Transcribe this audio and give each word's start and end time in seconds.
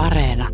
Areena. 0.00 0.48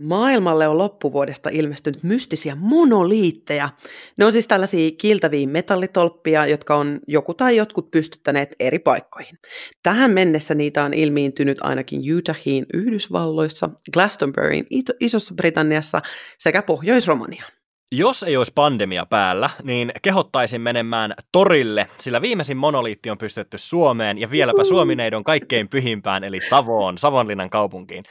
Maailmalle 0.00 0.68
on 0.68 0.78
loppuvuodesta 0.78 1.50
ilmestynyt 1.50 2.02
mystisiä 2.02 2.54
monoliitteja. 2.54 3.68
Ne 4.16 4.24
on 4.24 4.32
siis 4.32 4.46
tällaisia 4.46 4.90
kiiltäviä 4.90 5.46
metallitolppia, 5.46 6.46
jotka 6.46 6.76
on 6.76 7.00
joku 7.08 7.34
tai 7.34 7.56
jotkut 7.56 7.90
pystyttäneet 7.90 8.56
eri 8.60 8.78
paikkoihin. 8.78 9.38
Tähän 9.82 10.10
mennessä 10.10 10.54
niitä 10.54 10.84
on 10.84 10.94
ilmiintynyt 10.94 11.58
ainakin 11.60 12.16
Utahiin 12.16 12.66
Yhdysvalloissa, 12.74 13.70
Glastonburyin 13.92 14.66
Isossa 15.00 15.34
Britanniassa 15.34 16.02
sekä 16.38 16.62
Pohjois-Romaniaan. 16.62 17.52
Jos 17.92 18.22
ei 18.22 18.36
olisi 18.36 18.52
pandemia 18.54 19.06
päällä, 19.06 19.50
niin 19.62 19.92
kehottaisin 20.02 20.60
menemään 20.60 21.14
torille, 21.32 21.86
sillä 21.98 22.22
viimeisin 22.22 22.56
monoliitti 22.56 23.10
on 23.10 23.18
pystytty 23.18 23.58
Suomeen 23.58 24.18
ja 24.18 24.30
vieläpä 24.30 24.64
Suomineidon 24.64 25.24
kaikkein 25.24 25.68
pyhimpään 25.68 26.24
eli 26.24 26.40
Savoon, 26.40 26.98
Savonlinnan 26.98 27.50
kaupunkiin. 27.50 28.04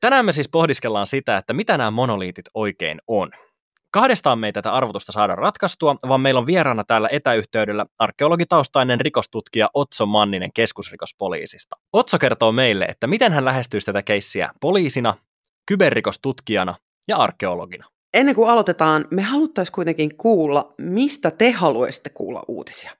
Tänään 0.00 0.24
me 0.24 0.32
siis 0.32 0.48
pohdiskellaan 0.48 1.06
sitä, 1.06 1.36
että 1.36 1.52
mitä 1.52 1.78
nämä 1.78 1.90
monoliitit 1.90 2.44
oikein 2.54 3.00
on. 3.06 3.30
Kahdestaan 3.90 4.38
me 4.38 4.46
ei 4.46 4.52
tätä 4.52 4.72
arvotusta 4.72 5.12
saada 5.12 5.34
ratkaistua, 5.34 5.96
vaan 6.08 6.20
meillä 6.20 6.40
on 6.40 6.46
vieraana 6.46 6.84
täällä 6.84 7.08
etäyhteydellä 7.12 7.86
arkeologitaustainen 7.98 9.00
rikostutkija 9.00 9.68
Otso 9.74 10.06
Manninen 10.06 10.52
keskusrikospoliisista. 10.52 11.76
Otso 11.92 12.18
kertoo 12.18 12.52
meille, 12.52 12.84
että 12.84 13.06
miten 13.06 13.32
hän 13.32 13.44
lähestyy 13.44 13.80
tätä 13.80 14.02
keissiä 14.02 14.50
poliisina, 14.60 15.14
kyberrikostutkijana 15.66 16.74
ja 17.08 17.16
arkeologina. 17.16 17.97
Ennen 18.14 18.34
kuin 18.34 18.48
aloitetaan, 18.48 19.06
me 19.10 19.22
haluttaisiin 19.22 19.74
kuitenkin 19.74 20.16
kuulla, 20.16 20.74
mistä 20.78 21.30
te 21.30 21.50
haluaisitte 21.50 22.10
kuulla 22.10 22.42
uutisia. 22.48 22.90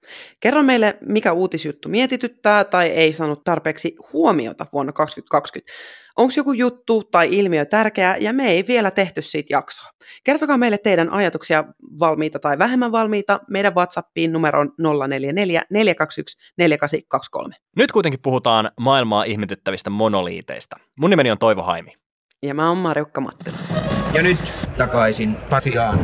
Kerro 0.41 0.63
meille, 0.63 0.99
mikä 1.01 1.33
uutisjuttu 1.33 1.89
mietityttää 1.89 2.65
tai 2.65 2.89
ei 2.89 3.13
saanut 3.13 3.45
tarpeeksi 3.45 3.97
huomiota 4.13 4.67
vuonna 4.73 4.93
2020. 4.93 5.73
Onko 6.17 6.33
joku 6.37 6.53
juttu 6.53 7.05
tai 7.05 7.29
ilmiö 7.39 7.65
tärkeä 7.65 8.17
ja 8.21 8.33
me 8.33 8.51
ei 8.51 8.67
vielä 8.67 8.91
tehty 8.91 9.23
siitä 9.23 9.55
jaksoa? 9.55 9.91
Kertokaa 10.25 10.59
meille 10.59 10.79
teidän 10.79 11.11
ajatuksia 11.11 11.65
valmiita 12.01 12.39
tai 12.39 12.59
vähemmän 12.59 12.93
valmiita 12.93 13.41
meidän 13.51 13.75
WhatsAppiin 13.75 14.33
numeroon 14.33 14.73
044 15.09 15.63
421 15.71 16.39
4823. 16.59 17.55
Nyt 17.77 17.93
kuitenkin 17.93 18.21
puhutaan 18.23 18.71
maailmaa 18.81 19.25
ihmetyttävistä 19.25 19.91
monoliiteista. 19.91 20.77
Mun 20.99 21.11
nimeni 21.11 21.31
on 21.31 21.39
Toivo 21.39 21.63
Haimi. 21.63 22.08
Ja 22.43 22.55
mä 22.55 22.69
oon 22.69 22.79
Marjukka 22.79 23.21
Mattila. 23.21 23.59
Ja 24.15 24.23
nyt 24.23 24.39
takaisin 24.77 25.37
Pasiaan. 25.51 25.99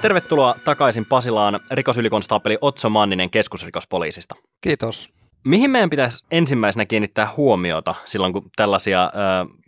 Tervetuloa 0.00 0.54
takaisin 0.64 1.04
Pasilaan 1.04 1.60
rikosylikonstaapeli 1.70 2.58
Otso 2.60 2.90
Manninen 2.90 3.30
keskusrikospoliisista. 3.30 4.34
Kiitos. 4.60 5.14
Mihin 5.44 5.70
meidän 5.70 5.90
pitäisi 5.90 6.24
ensimmäisenä 6.30 6.86
kiinnittää 6.86 7.28
huomiota 7.36 7.94
silloin, 8.04 8.32
kun, 8.32 8.50
tällaisia, 8.56 9.10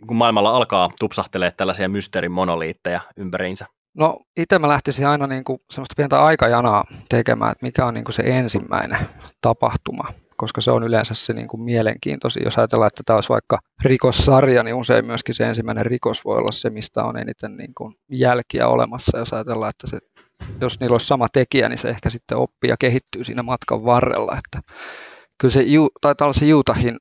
kun 0.07 0.17
maailmalla 0.17 0.51
alkaa 0.51 0.89
tupsahtelee 0.99 1.51
tällaisia 1.51 1.89
mysteerimonoliitteja 1.89 3.01
ympäriinsä? 3.17 3.65
No 3.93 4.19
itse 4.37 4.59
mä 4.59 4.67
lähtisin 4.67 5.07
aina 5.07 5.27
niin 5.27 5.43
kuin 5.43 5.59
semmoista 5.71 5.93
pientä 5.97 6.19
aikajanaa 6.19 6.83
tekemään, 7.09 7.51
että 7.51 7.65
mikä 7.65 7.85
on 7.85 7.93
niin 7.93 8.03
kuin 8.03 8.15
se 8.15 8.23
ensimmäinen 8.25 8.99
tapahtuma, 9.41 10.03
koska 10.37 10.61
se 10.61 10.71
on 10.71 10.83
yleensä 10.83 11.13
se 11.13 11.33
niin 11.33 11.47
kuin 11.47 11.63
mielenkiintoisin. 11.63 12.43
Jos 12.43 12.57
ajatellaan, 12.57 12.87
että 12.87 13.03
tämä 13.05 13.17
olisi 13.17 13.29
vaikka 13.29 13.59
rikossarja, 13.83 14.63
niin 14.63 14.75
usein 14.75 15.05
myöskin 15.05 15.35
se 15.35 15.47
ensimmäinen 15.47 15.85
rikos 15.85 16.25
voi 16.25 16.37
olla 16.37 16.51
se, 16.51 16.69
mistä 16.69 17.03
on 17.03 17.17
eniten 17.17 17.57
niin 17.57 17.73
kuin 17.77 17.93
jälkiä 18.11 18.67
olemassa. 18.67 19.17
Jos 19.17 19.33
ajatellaan, 19.33 19.69
että 19.69 19.87
se, 19.87 19.99
jos 20.61 20.79
niillä 20.79 20.93
olisi 20.93 21.07
sama 21.07 21.27
tekijä, 21.33 21.69
niin 21.69 21.77
se 21.77 21.89
ehkä 21.89 22.09
sitten 22.09 22.37
oppii 22.37 22.69
ja 22.69 22.75
kehittyy 22.79 23.23
siinä 23.23 23.43
matkan 23.43 23.85
varrella. 23.85 24.37
Että 24.37 24.73
kyllä 25.37 25.51
se 25.51 25.65
taitaa 26.01 26.25
olla 26.25 26.33
se 26.33 26.53
Utahin 26.53 26.97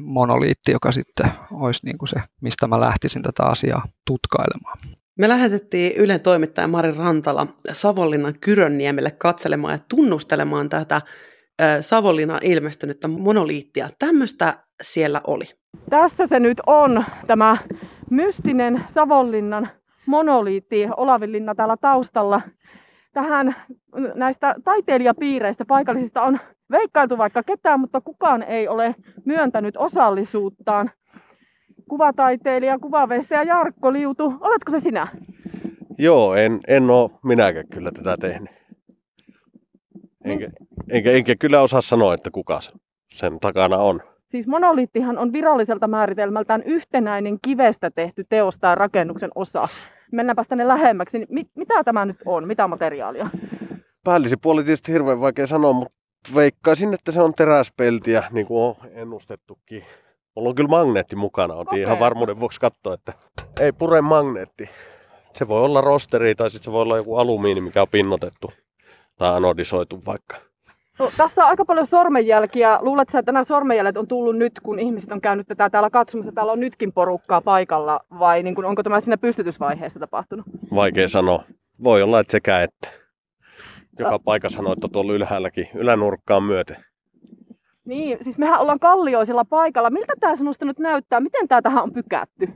monoliitti, 0.00 0.72
joka 0.72 0.92
sitten 0.92 1.32
olisi 1.52 1.86
niin 1.86 1.98
kuin 1.98 2.08
se, 2.08 2.16
mistä 2.40 2.66
mä 2.66 2.80
lähtisin 2.80 3.22
tätä 3.22 3.42
asiaa 3.42 3.84
tutkailemaan. 4.06 4.78
Me 5.20 5.28
lähetettiin 5.28 5.96
Ylen 5.96 6.20
toimittaja 6.20 6.68
Mari 6.68 6.92
Rantala 6.92 7.46
Savonlinnan 7.72 8.34
Kyrönniemelle 8.40 9.10
katselemaan 9.10 9.74
ja 9.74 9.78
tunnustelemaan 9.88 10.68
tätä 10.68 11.00
Savonlinnan 11.80 12.40
ilmestynyttä 12.42 13.08
monoliittia. 13.08 13.88
Tämmöistä 13.98 14.54
siellä 14.82 15.20
oli. 15.26 15.44
Tässä 15.90 16.26
se 16.26 16.40
nyt 16.40 16.60
on, 16.66 17.04
tämä 17.26 17.56
mystinen 18.10 18.84
Savonlinnan 18.88 19.68
monoliitti, 20.06 20.88
Olavinlinna 20.96 21.54
täällä 21.54 21.76
taustalla. 21.76 22.40
Tähän 23.12 23.56
näistä 24.14 24.54
taiteilijapiireistä 24.64 25.64
paikallisista 25.64 26.22
on 26.22 26.40
veikkailtu 26.70 27.18
vaikka 27.18 27.42
ketään, 27.42 27.80
mutta 27.80 28.00
kukaan 28.00 28.42
ei 28.42 28.68
ole 28.68 28.94
myöntänyt 29.24 29.76
osallisuuttaan 29.76 30.90
kuvataiteilija, 31.90 32.78
kuvaveistäjä 32.78 33.42
Jarkko 33.42 33.92
Liutu. 33.92 34.34
Oletko 34.40 34.70
se 34.70 34.80
sinä? 34.80 35.08
Joo, 35.98 36.34
en, 36.34 36.60
en 36.68 36.90
ole 36.90 37.10
minäkään 37.24 37.68
kyllä 37.68 37.90
tätä 37.92 38.16
tehnyt. 38.20 38.50
Enkä, 40.24 40.50
enkä, 40.90 41.10
enkä 41.10 41.34
kyllä 41.36 41.60
osaa 41.60 41.80
sanoa, 41.80 42.14
että 42.14 42.30
kuka 42.30 42.60
sen 43.12 43.40
takana 43.40 43.78
on. 43.78 44.02
Siis 44.28 44.46
monoliittihan 44.46 45.18
on 45.18 45.32
viralliselta 45.32 45.88
määritelmältään 45.88 46.62
yhtenäinen 46.62 47.38
kivestä 47.42 47.90
tehty 47.90 48.24
teos 48.28 48.58
tai 48.58 48.74
rakennuksen 48.74 49.30
osa. 49.34 49.68
Mennäänpä 50.12 50.44
tänne 50.48 50.68
lähemmäksi. 50.68 51.18
Niin 51.18 51.28
mit, 51.30 51.48
mitä 51.54 51.84
tämä 51.84 52.04
nyt 52.04 52.16
on? 52.26 52.46
Mitä 52.46 52.68
materiaalia? 52.68 53.30
puoli 54.42 54.64
tietysti 54.64 54.92
hirveän 54.92 55.20
vaikea 55.20 55.46
sanoa, 55.46 55.72
mutta 55.72 55.94
veikkaisin, 56.34 56.94
että 56.94 57.12
se 57.12 57.20
on 57.20 57.34
teräspeltiä, 57.34 58.22
niin 58.30 58.46
kuin 58.46 58.62
on 58.62 58.74
ennustettukin. 58.92 59.84
Mulla 60.36 60.48
on 60.48 60.54
kyllä 60.54 60.68
magneetti 60.68 61.16
mukana, 61.16 61.54
otin 61.54 61.68
okay. 61.68 61.80
ihan 61.80 61.98
varmuuden 62.00 62.40
vuoksi 62.40 62.60
katsoa, 62.60 62.94
että 62.94 63.12
ei 63.60 63.72
pure 63.72 64.00
magneetti. 64.00 64.70
Se 65.34 65.48
voi 65.48 65.64
olla 65.64 65.80
rosteri 65.80 66.34
tai 66.34 66.50
sitten 66.50 66.64
se 66.64 66.72
voi 66.72 66.82
olla 66.82 66.96
joku 66.96 67.16
alumiini, 67.16 67.60
mikä 67.60 67.82
on 67.82 67.88
pinnotettu 67.88 68.52
tai 69.16 69.36
anodisoitu 69.36 70.02
vaikka. 70.06 70.36
No, 70.98 71.10
tässä 71.16 71.44
on 71.44 71.50
aika 71.50 71.64
paljon 71.64 71.86
sormenjälkiä. 71.86 72.78
Luuletko 72.82 73.18
että 73.18 73.32
nämä 73.32 73.44
sormenjäljet 73.44 73.96
on 73.96 74.08
tullut 74.08 74.36
nyt, 74.36 74.52
kun 74.62 74.78
ihmiset 74.78 75.12
on 75.12 75.20
käynyt 75.20 75.46
tätä 75.46 75.70
täällä 75.70 75.90
katsomassa? 75.90 76.32
Täällä 76.32 76.52
on 76.52 76.60
nytkin 76.60 76.92
porukkaa 76.92 77.40
paikalla 77.40 78.00
vai 78.18 78.42
niin 78.42 78.54
kuin, 78.54 78.64
onko 78.64 78.82
tämä 78.82 79.00
siinä 79.00 79.16
pystytysvaiheessa 79.16 80.00
tapahtunut? 80.00 80.46
Vaikea 80.74 81.08
sanoa. 81.08 81.44
Voi 81.84 82.02
olla, 82.02 82.20
että 82.20 82.30
sekä 82.30 82.62
että. 82.62 82.88
Joka 83.98 84.18
paikka 84.18 84.48
sanoo, 84.48 84.72
että 84.72 84.88
tuolla 84.92 85.12
ylhäälläkin 85.12 85.68
ylänurkkaan 85.74 86.42
myöten. 86.42 86.76
Niin, 87.84 88.18
siis 88.22 88.38
mehän 88.38 88.60
ollaan 88.60 88.78
kallioisilla 88.78 89.44
paikalla. 89.44 89.90
Miltä 89.90 90.12
tämä 90.20 90.36
sinusta 90.36 90.64
nyt 90.64 90.78
näyttää? 90.78 91.20
Miten 91.20 91.48
tämä 91.48 91.62
tähän 91.62 91.82
on 91.82 91.92
pykätty? 91.92 92.48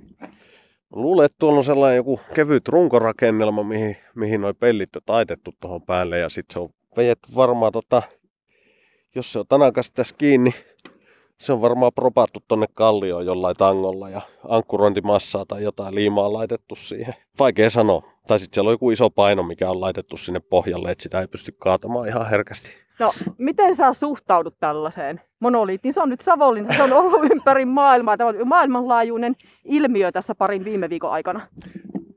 Luulen, 0.92 1.26
että 1.26 1.36
tuolla 1.38 1.58
on 1.58 1.64
sellainen 1.64 1.96
joku 1.96 2.20
kevyt 2.34 2.68
runkorakennelma, 2.68 3.62
mihin, 3.62 3.96
mihin 4.14 4.40
noi 4.40 4.54
pellit 4.54 4.96
on 4.96 5.02
taitettu 5.06 5.54
tuohon 5.60 5.82
päälle. 5.82 6.18
Ja 6.18 6.28
sitten 6.28 6.52
se 6.54 6.58
on 6.58 6.68
vejetty 6.96 7.28
varmaan, 7.36 7.72
tota, 7.72 8.02
jos 9.14 9.32
se 9.32 9.38
on 9.38 9.46
tanakas 9.48 9.92
tässä 9.92 10.14
kiinni, 10.18 10.54
se 11.38 11.52
on 11.52 11.60
varmaan 11.60 11.92
propattu 11.94 12.40
tonne 12.48 12.66
kallioon 12.72 13.26
jollain 13.26 13.56
tangolla 13.56 14.10
ja 14.10 14.20
ankkurointimassaa 14.48 15.44
tai 15.48 15.62
jotain 15.62 15.94
liimaa 15.94 16.32
laitettu 16.32 16.76
siihen. 16.76 17.14
Vaikea 17.38 17.70
sanoa. 17.70 18.13
Tai 18.26 18.38
sitten 18.38 18.54
siellä 18.54 18.68
on 18.68 18.74
joku 18.74 18.90
iso 18.90 19.10
paino, 19.10 19.42
mikä 19.42 19.70
on 19.70 19.80
laitettu 19.80 20.16
sinne 20.16 20.40
pohjalle, 20.40 20.90
että 20.90 21.02
sitä 21.02 21.20
ei 21.20 21.26
pysty 21.26 21.52
kaatamaan 21.58 22.08
ihan 22.08 22.30
herkästi. 22.30 22.70
No, 22.98 23.12
miten 23.38 23.76
sä 23.76 23.92
suhtaudut 23.92 24.54
tällaiseen 24.60 25.20
monoliittiin? 25.40 25.94
Se 25.94 26.00
on 26.00 26.08
nyt 26.08 26.20
Savonlinna, 26.20 26.74
se 26.74 26.82
on 26.82 26.92
ollut 26.92 27.24
ympäri 27.32 27.64
maailmaa. 27.64 28.16
Tämä 28.16 28.30
on 28.30 28.48
maailmanlaajuinen 28.48 29.34
ilmiö 29.64 30.12
tässä 30.12 30.34
parin 30.34 30.64
viime 30.64 30.90
viikon 30.90 31.10
aikana. 31.10 31.40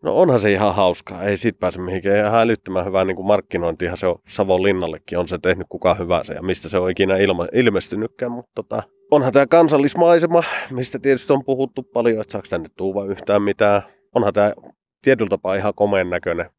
No 0.01 0.17
onhan 0.17 0.39
se 0.39 0.51
ihan 0.51 0.75
hauskaa, 0.75 1.23
ei 1.23 1.37
siitä 1.37 1.59
pääse 1.59 1.81
mihinkään. 1.81 2.25
Ihan 2.25 2.39
älyttömän 2.39 2.85
hyvää 2.85 3.05
niin 3.05 3.15
kuin 3.15 3.25
markkinointihan 3.25 3.97
se 3.97 4.07
on 4.07 4.15
Savonlinnallekin, 4.27 5.17
on 5.17 5.27
se 5.27 5.37
tehnyt 5.37 5.67
kuka 5.69 5.93
hyvänsä 5.93 6.33
ja 6.33 6.41
mistä 6.41 6.69
se 6.69 6.77
on 6.77 6.91
ikinä 6.91 7.17
ilma, 7.17 7.47
ilmestynytkään. 7.53 8.31
Mutta 8.31 8.51
tota, 8.55 8.83
onhan 9.11 9.33
tämä 9.33 9.47
kansallismaisema, 9.47 10.43
mistä 10.71 10.99
tietysti 10.99 11.33
on 11.33 11.45
puhuttu 11.45 11.83
paljon, 11.83 12.21
että 12.21 12.31
saako 12.31 12.47
tänne 12.49 12.69
tuuva 12.75 13.05
yhtään 13.05 13.41
mitään. 13.41 13.81
Onhan 14.15 14.33
tämä 14.33 14.53
tietyllä 15.01 15.29
tapaa 15.29 15.55
ihan 15.55 15.73
komeen 15.75 16.09
näköinen. 16.09 16.49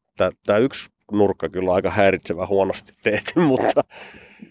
Tämä 0.45 0.59
yksi 0.59 0.89
nurkka 1.11 1.49
kyllä 1.49 1.73
aika 1.73 1.89
häiritsevä 1.89 2.45
huonosti 2.45 2.93
tehty, 3.03 3.39
mutta 3.51 3.81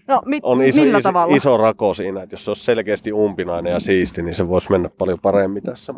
no, 0.06 0.22
mit, 0.24 0.44
on 0.44 0.62
iso, 0.62 0.82
millä 0.82 0.98
iso, 0.98 1.08
tavalla? 1.08 1.36
iso 1.36 1.56
rako 1.56 1.94
siinä, 1.94 2.22
että 2.22 2.34
jos 2.34 2.44
se 2.44 2.50
olisi 2.50 2.64
selkeästi 2.64 3.12
umpinainen 3.12 3.72
ja 3.72 3.80
siisti, 3.80 4.22
niin 4.22 4.34
se 4.34 4.48
voisi 4.48 4.70
mennä 4.70 4.88
paljon 4.98 5.18
paremmin 5.22 5.62
tässä. 5.62 5.94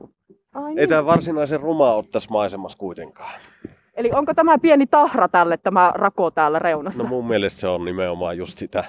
Ai 0.54 0.68
niin. 0.68 0.78
Ei 0.78 0.86
tämä 0.86 1.06
varsinaisen 1.06 1.60
ruma 1.60 1.94
ole 1.94 2.04
tässä 2.12 2.30
maisemassa 2.30 2.78
kuitenkaan. 2.78 3.40
Eli 3.94 4.10
onko 4.12 4.34
tämä 4.34 4.58
pieni 4.58 4.86
tahra 4.86 5.28
tälle, 5.28 5.56
tämä 5.56 5.92
rako 5.94 6.30
täällä 6.30 6.58
reunassa? 6.58 7.02
No 7.02 7.08
mun 7.08 7.28
mielestä 7.28 7.60
se 7.60 7.68
on 7.68 7.84
nimenomaan 7.84 8.38
just 8.38 8.58
sitä. 8.58 8.84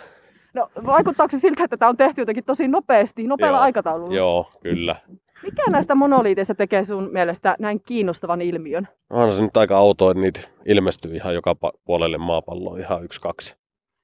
No 0.53 0.69
vaikuttaako 0.85 1.31
se 1.31 1.39
siltä, 1.39 1.63
että 1.63 1.77
tämä 1.77 1.89
on 1.89 1.97
tehty 1.97 2.21
jotenkin 2.21 2.43
tosi 2.43 2.67
nopeasti, 2.67 3.27
nopealla 3.27 3.57
Joo. 3.57 3.63
aikataululla? 3.63 4.15
Joo, 4.15 4.51
kyllä. 4.63 4.95
Mikä 5.43 5.63
näistä 5.69 5.95
monoliiteista 5.95 6.55
tekee 6.55 6.85
sun 6.85 7.09
mielestä 7.11 7.55
näin 7.59 7.81
kiinnostavan 7.81 8.41
ilmiön? 8.41 8.87
Onhan 9.09 9.33
se 9.33 9.41
nyt 9.41 9.57
aika 9.57 9.79
outoa, 9.79 10.11
että 10.11 10.21
niitä 10.21 10.41
ilmestyy 10.65 11.15
ihan 11.15 11.33
joka 11.33 11.55
puolelle 11.85 12.17
maapalloa 12.17 12.77
ihan 12.77 13.03
yksi 13.03 13.21
kaksi. 13.21 13.55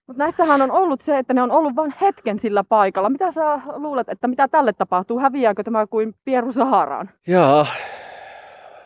Mutta 0.07 0.23
näissähän 0.23 0.61
on 0.61 0.71
ollut 0.71 1.01
se, 1.01 1.17
että 1.17 1.33
ne 1.33 1.41
on 1.41 1.51
ollut 1.51 1.75
vain 1.75 1.93
hetken 2.01 2.39
sillä 2.39 2.63
paikalla. 2.63 3.09
Mitä 3.09 3.31
sä 3.31 3.59
luulet, 3.75 4.09
että 4.09 4.27
mitä 4.27 4.47
tälle 4.47 4.73
tapahtuu? 4.73 5.19
Häviääkö 5.19 5.63
tämä 5.63 5.87
kuin 5.87 6.15
Pieru 6.25 6.51
Saharaan? 6.51 7.09
Jaa, 7.27 7.67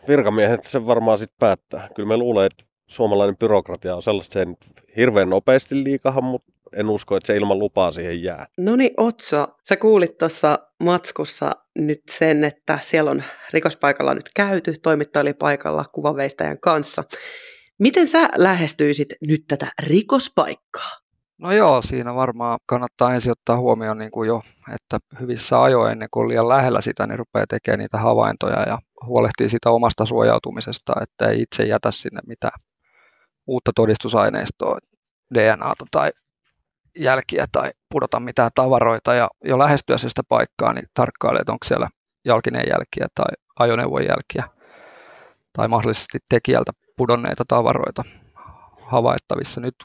virkamiehet 0.07 0.63
sen 0.63 0.85
varmaan 0.85 1.17
sitten 1.17 1.35
päättää. 1.39 1.87
Kyllä 1.95 2.07
me 2.07 2.17
luulee, 2.17 2.45
että 2.45 2.63
suomalainen 2.87 3.37
byrokratia 3.37 3.95
on 3.95 4.01
sellaista, 4.01 4.41
että 4.41 4.65
se 4.65 4.73
ei 4.87 4.95
hirveän 4.97 5.29
nopeasti 5.29 5.83
liikahan, 5.83 6.23
mutta 6.23 6.50
en 6.75 6.89
usko, 6.89 7.17
että 7.17 7.27
se 7.27 7.37
ilman 7.37 7.59
lupaa 7.59 7.91
siihen 7.91 8.23
jää. 8.23 8.47
No 8.57 8.75
niin, 8.75 8.93
Otso, 8.97 9.47
sä 9.69 9.77
kuulit 9.77 10.17
tuossa 10.17 10.59
matskussa 10.83 11.51
nyt 11.75 12.01
sen, 12.09 12.43
että 12.43 12.79
siellä 12.81 13.11
on 13.11 13.23
rikospaikalla 13.53 14.13
nyt 14.13 14.29
käyty, 14.35 14.73
toimittaja 14.83 15.21
oli 15.21 15.33
paikalla 15.33 15.85
kuvaveistäjän 15.93 16.59
kanssa. 16.59 17.03
Miten 17.79 18.07
sä 18.07 18.29
lähestyisit 18.37 19.09
nyt 19.21 19.41
tätä 19.47 19.67
rikospaikkaa? 19.83 21.01
No 21.37 21.51
joo, 21.51 21.81
siinä 21.81 22.15
varmaan 22.15 22.59
kannattaa 22.65 23.13
ensin 23.13 23.31
ottaa 23.31 23.57
huomioon 23.57 23.97
niin 23.97 24.11
kuin 24.11 24.27
jo, 24.27 24.41
että 24.73 24.99
hyvissä 25.19 25.61
ajoin 25.63 25.91
ennen 25.91 26.07
kuin 26.11 26.23
on 26.23 26.27
liian 26.29 26.49
lähellä 26.49 26.81
sitä, 26.81 27.07
niin 27.07 27.19
rupeaa 27.19 27.45
tekemään 27.49 27.79
niitä 27.79 27.97
havaintoja 27.97 28.63
ja 28.63 28.79
huolehtii 29.05 29.49
sitä 29.49 29.69
omasta 29.69 30.05
suojautumisesta, 30.05 30.93
että 31.01 31.29
ei 31.29 31.41
itse 31.41 31.63
jätä 31.63 31.91
sinne 31.91 32.21
mitään 32.27 32.59
uutta 33.47 33.71
todistusaineistoa, 33.75 34.77
DNAta 35.33 35.85
tai 35.91 36.11
jälkiä 36.97 37.45
tai 37.51 37.71
pudota 37.89 38.19
mitään 38.19 38.51
tavaroita 38.55 39.13
ja 39.13 39.29
jo 39.43 39.59
lähestyä 39.59 39.97
sitä 39.97 40.21
paikkaa, 40.29 40.73
niin 40.73 40.85
tarkkailee, 40.93 41.39
että 41.39 41.51
onko 41.51 41.65
siellä 41.65 41.87
jalkineen 42.25 42.69
jälkiä 42.69 43.07
tai 43.15 43.31
ajoneuvon 43.59 44.05
jälkiä 44.05 44.43
tai 45.53 45.67
mahdollisesti 45.67 46.19
tekijältä 46.29 46.71
pudonneita 46.97 47.43
tavaroita 47.47 48.03
havaittavissa. 48.81 49.61
Nyt 49.61 49.75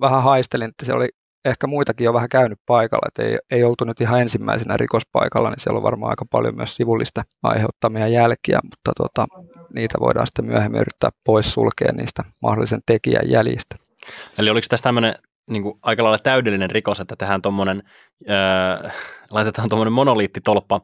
vähän 0.00 0.22
haistelin, 0.22 0.68
että 0.68 0.84
siellä 0.84 0.98
oli 0.98 1.08
ehkä 1.44 1.66
muitakin 1.66 2.04
jo 2.04 2.14
vähän 2.14 2.28
käynyt 2.28 2.58
paikalla, 2.66 3.08
että 3.08 3.22
ei, 3.22 3.38
ei 3.50 3.64
oltu 3.64 3.84
nyt 3.84 4.00
ihan 4.00 4.20
ensimmäisenä 4.20 4.76
rikospaikalla, 4.76 5.50
niin 5.50 5.60
siellä 5.60 5.76
on 5.76 5.82
varmaan 5.82 6.10
aika 6.10 6.24
paljon 6.30 6.56
myös 6.56 6.76
sivullista 6.76 7.22
aiheuttamia 7.42 8.08
jälkiä, 8.08 8.60
mutta 8.62 8.92
tota, 8.96 9.26
niitä 9.74 9.98
voidaan 10.00 10.26
sitten 10.26 10.44
myöhemmin 10.44 10.80
yrittää 10.80 11.10
pois 11.24 11.52
sulkea 11.52 11.92
niistä 11.92 12.24
mahdollisen 12.42 12.80
tekijän 12.86 13.30
jäljistä. 13.30 13.76
Eli 14.38 14.50
oliko 14.50 14.66
tässä 14.70 14.84
tämmöinen 14.84 15.14
niin 15.50 15.62
kuin 15.62 15.78
aika 15.82 16.02
lailla 16.02 16.18
täydellinen 16.18 16.70
rikos, 16.70 17.00
että 17.00 17.16
tehdään 17.16 17.42
tommonen, 17.42 17.82
öö, 18.30 18.90
laitetaan 19.30 19.68
tuommoinen 19.68 19.92
monoliittitolppa 19.92 20.80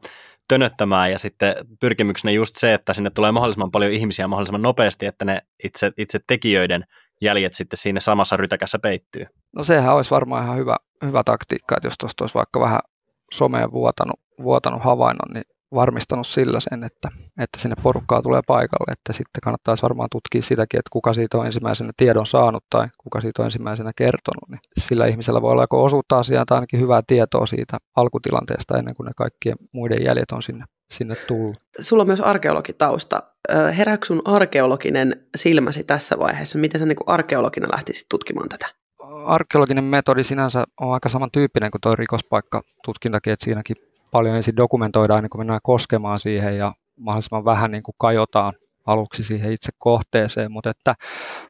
tönöttämään 0.47 1.11
ja 1.11 1.19
sitten 1.19 1.55
pyrkimyksenä 1.79 2.31
just 2.31 2.55
se, 2.55 2.73
että 2.73 2.93
sinne 2.93 3.09
tulee 3.09 3.31
mahdollisimman 3.31 3.71
paljon 3.71 3.91
ihmisiä 3.91 4.27
mahdollisimman 4.27 4.61
nopeasti, 4.61 5.05
että 5.05 5.25
ne 5.25 5.41
itse, 5.63 5.91
itse 5.97 6.19
tekijöiden 6.27 6.83
jäljet 7.21 7.53
sitten 7.53 7.77
siinä 7.77 7.99
samassa 7.99 8.37
rytäkässä 8.37 8.79
peittyy. 8.79 9.25
No 9.55 9.63
sehän 9.63 9.95
olisi 9.95 10.11
varmaan 10.11 10.43
ihan 10.43 10.57
hyvä, 10.57 10.75
hyvä 11.05 11.23
taktiikka, 11.23 11.75
että 11.77 11.87
jos 11.87 11.97
tuosta 11.99 12.23
olisi 12.23 12.35
vaikka 12.35 12.59
vähän 12.59 12.79
someen 13.33 13.71
vuotanut, 13.71 14.19
vuotanut 14.43 14.83
havainnon, 14.83 15.33
niin 15.33 15.43
varmistanut 15.73 16.27
sillä 16.27 16.59
sen, 16.59 16.83
että, 16.83 17.09
että 17.39 17.59
sinne 17.59 17.75
porukkaa 17.83 18.21
tulee 18.21 18.41
paikalle, 18.47 18.91
että 18.91 19.13
sitten 19.13 19.41
kannattaisi 19.43 19.83
varmaan 19.83 20.09
tutkia 20.11 20.41
sitäkin, 20.41 20.79
että 20.79 20.89
kuka 20.91 21.13
siitä 21.13 21.37
on 21.37 21.45
ensimmäisenä 21.45 21.91
tiedon 21.97 22.25
saanut 22.25 22.63
tai 22.69 22.87
kuka 22.97 23.21
siitä 23.21 23.41
on 23.41 23.45
ensimmäisenä 23.45 23.91
kertonut. 23.95 24.49
Niin 24.49 24.59
sillä 24.77 25.05
ihmisellä 25.05 25.41
voi 25.41 25.51
olla 25.51 25.63
joko 25.63 25.83
osuutta 25.83 26.15
asiaan 26.15 26.45
tai 26.45 26.55
ainakin 26.55 26.79
hyvää 26.79 27.01
tietoa 27.07 27.45
siitä 27.45 27.77
alkutilanteesta 27.95 28.77
ennen 28.77 28.95
kuin 28.95 29.05
ne 29.05 29.11
kaikkien 29.15 29.55
muiden 29.71 30.03
jäljet 30.05 30.31
on 30.31 30.43
sinne, 30.43 30.65
sinne 30.91 31.15
tullut. 31.15 31.57
Sulla 31.79 32.03
on 32.03 32.07
myös 32.07 32.21
arkeologitausta. 32.21 33.23
Herääkö 33.77 34.05
sun 34.05 34.21
arkeologinen 34.25 35.25
silmäsi 35.35 35.83
tässä 35.83 36.19
vaiheessa? 36.19 36.59
Miten 36.59 36.79
sä 36.79 36.85
niin 36.85 36.97
arkeologina 37.05 37.67
lähtisit 37.71 38.05
tutkimaan 38.09 38.49
tätä? 38.49 38.67
Arkeologinen 39.25 39.83
metodi 39.83 40.23
sinänsä 40.23 40.63
on 40.81 40.93
aika 40.93 41.09
samantyyppinen 41.09 41.71
kuin 41.71 41.81
tuo 41.81 41.95
rikospaikkatutkintakin, 41.95 43.33
että 43.33 43.45
siinäkin 43.45 43.75
paljon 44.13 44.35
ensin 44.35 44.57
dokumentoidaan 44.57 45.17
ennen 45.17 45.29
kuin 45.29 45.39
mennään 45.39 45.59
koskemaan 45.63 46.17
siihen 46.19 46.57
ja 46.57 46.73
mahdollisimman 46.99 47.45
vähän 47.45 47.71
niin 47.71 47.83
kuin 47.83 47.95
kajotaan 47.97 48.53
aluksi 48.85 49.23
siihen 49.23 49.53
itse 49.53 49.71
kohteeseen, 49.77 50.51
mutta 50.51 50.69
että 50.69 50.95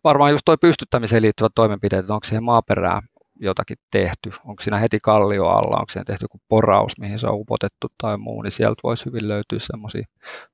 varmaan 0.04 0.32
just 0.32 0.42
tuo 0.46 0.58
pystyttämiseen 0.58 1.22
liittyvät 1.22 1.52
toimenpiteet, 1.56 2.00
että 2.00 2.14
onko 2.14 2.28
siihen 2.28 2.44
maaperää 2.44 3.02
jotakin 3.40 3.78
tehty, 3.92 4.32
onko 4.46 4.64
siinä 4.64 4.78
heti 4.78 4.98
kallio 5.04 5.48
alla, 5.48 5.78
onko 5.78 5.90
siinä 5.92 6.04
tehty 6.06 6.24
joku 6.24 6.38
poraus, 6.50 7.00
mihin 7.00 7.20
se 7.20 7.28
on 7.28 7.36
upotettu 7.36 7.88
tai 8.02 8.18
muu, 8.18 8.42
niin 8.42 8.52
sieltä 8.52 8.80
voisi 8.84 9.06
hyvin 9.06 9.28
löytyä 9.28 9.60
semmoisia, 9.60 10.06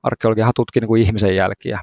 arkeologiahan 0.04 0.54
tutkii 0.56 0.80
niin 0.80 0.88
kuin 0.88 1.02
ihmisen 1.02 1.36
jälkiä, 1.36 1.80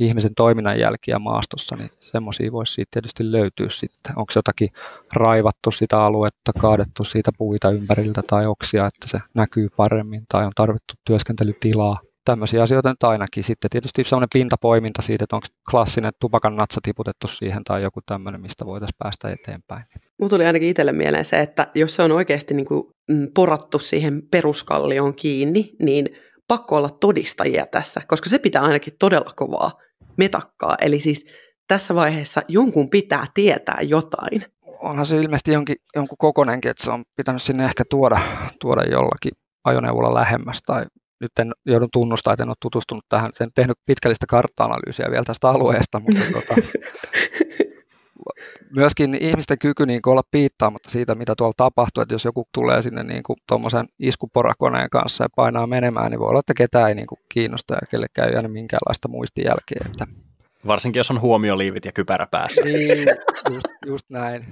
ihmisen 0.00 0.34
toiminnan 0.34 0.80
jälkiä 0.80 1.18
maastossa, 1.18 1.76
niin 1.76 1.90
semmoisia 2.00 2.52
voisi 2.52 2.72
siitä 2.72 2.88
tietysti 2.92 3.32
löytyä 3.32 3.68
sitten. 3.68 4.12
Onko 4.16 4.32
jotakin 4.36 4.68
raivattu 5.16 5.70
sitä 5.70 6.02
aluetta, 6.02 6.52
kaadettu 6.60 7.04
siitä 7.04 7.30
puita 7.38 7.70
ympäriltä 7.70 8.22
tai 8.26 8.46
oksia, 8.46 8.86
että 8.86 9.08
se 9.08 9.18
näkyy 9.34 9.68
paremmin 9.76 10.24
tai 10.28 10.46
on 10.46 10.52
tarvittu 10.54 10.94
työskentelytilaa. 11.04 11.96
Tämmöisiä 12.24 12.62
asioita 12.62 12.88
nyt 12.88 13.02
ainakin. 13.02 13.44
Sitten 13.44 13.70
tietysti 13.70 14.04
semmoinen 14.04 14.28
pintapoiminta 14.32 15.02
siitä, 15.02 15.24
että 15.24 15.36
onko 15.36 15.46
klassinen 15.70 16.12
tupakan 16.20 16.56
natsa 16.56 16.80
tiputettu 16.82 17.26
siihen 17.26 17.64
tai 17.64 17.82
joku 17.82 18.00
tämmöinen, 18.06 18.40
mistä 18.40 18.66
voitaisiin 18.66 18.96
päästä 18.98 19.30
eteenpäin. 19.30 19.84
Mulla 20.18 20.30
tuli 20.30 20.46
ainakin 20.46 20.68
itselle 20.68 20.92
mieleen 20.92 21.24
se, 21.24 21.40
että 21.40 21.70
jos 21.74 21.94
se 21.94 22.02
on 22.02 22.12
oikeasti 22.12 22.54
niin 22.54 22.66
kuin 22.66 22.82
mm, 23.08 23.28
porattu 23.34 23.78
siihen 23.78 24.22
peruskallioon 24.30 25.14
kiinni, 25.14 25.76
niin 25.78 26.06
pakko 26.48 26.76
olla 26.76 26.90
todistajia 26.90 27.66
tässä, 27.66 28.00
koska 28.08 28.30
se 28.30 28.38
pitää 28.38 28.62
ainakin 28.62 28.94
todella 28.98 29.32
kovaa 29.36 29.72
metakkaa. 30.16 30.76
Eli 30.80 31.00
siis 31.00 31.26
tässä 31.68 31.94
vaiheessa 31.94 32.42
jonkun 32.48 32.90
pitää 32.90 33.26
tietää 33.34 33.78
jotain. 33.82 34.42
Onhan 34.82 35.06
se 35.06 35.16
ilmeisesti 35.16 35.52
jonkin, 35.52 35.76
jonkun 35.96 36.18
kokonenkin, 36.18 36.70
että 36.70 36.84
se 36.84 36.90
on 36.90 37.04
pitänyt 37.16 37.42
sinne 37.42 37.64
ehkä 37.64 37.84
tuoda, 37.90 38.20
tuoda 38.60 38.84
jollakin 38.84 39.32
ajoneuvolla 39.64 40.14
lähemmäs 40.14 40.62
tai 40.66 40.84
nyt 41.20 41.32
en 41.38 41.52
joudun 41.66 41.88
tunnustaa, 41.92 42.32
että 42.32 42.42
en 42.42 42.48
ole 42.48 42.56
tutustunut 42.62 43.04
tähän, 43.08 43.30
en 43.40 43.50
tehnyt 43.54 43.76
pitkällistä 43.86 44.26
kartta-analyysiä 44.28 45.10
vielä 45.10 45.24
tästä 45.24 45.48
alueesta, 45.48 46.00
mutta 46.00 46.20
tota, 46.34 46.54
myöskin 48.76 49.14
ihmisten 49.20 49.58
kyky 49.58 49.86
niin 49.86 50.00
olla 50.06 50.22
piittaamatta 50.30 50.90
siitä, 50.90 51.14
mitä 51.14 51.34
tuolla 51.36 51.54
tapahtuu, 51.56 52.02
että 52.02 52.14
jos 52.14 52.24
joku 52.24 52.44
tulee 52.54 52.82
sinne 52.82 53.02
niin 53.02 53.22
tuommoisen 53.46 53.86
iskuporakoneen 53.98 54.90
kanssa 54.90 55.24
ja 55.24 55.28
painaa 55.36 55.66
menemään, 55.66 56.10
niin 56.10 56.20
voi 56.20 56.28
olla, 56.28 56.40
että 56.40 56.54
ketään 56.54 56.88
ei 56.88 56.94
niin 56.94 57.06
kuin 57.06 57.18
kiinnosta 57.28 57.74
ja 57.74 57.80
kellekään 57.90 58.28
ei 58.28 58.34
jäänyt 58.34 58.52
minkäänlaista 58.52 59.08
muistijälkeä. 59.08 59.80
Että... 59.86 60.06
Varsinkin 60.66 61.00
jos 61.00 61.10
on 61.10 61.20
huomioliivit 61.20 61.84
ja 61.84 61.92
kypärä 61.92 62.26
päässä. 62.30 62.64
Niin, 62.64 63.08
just, 63.50 63.66
just 63.86 64.10
näin. 64.10 64.44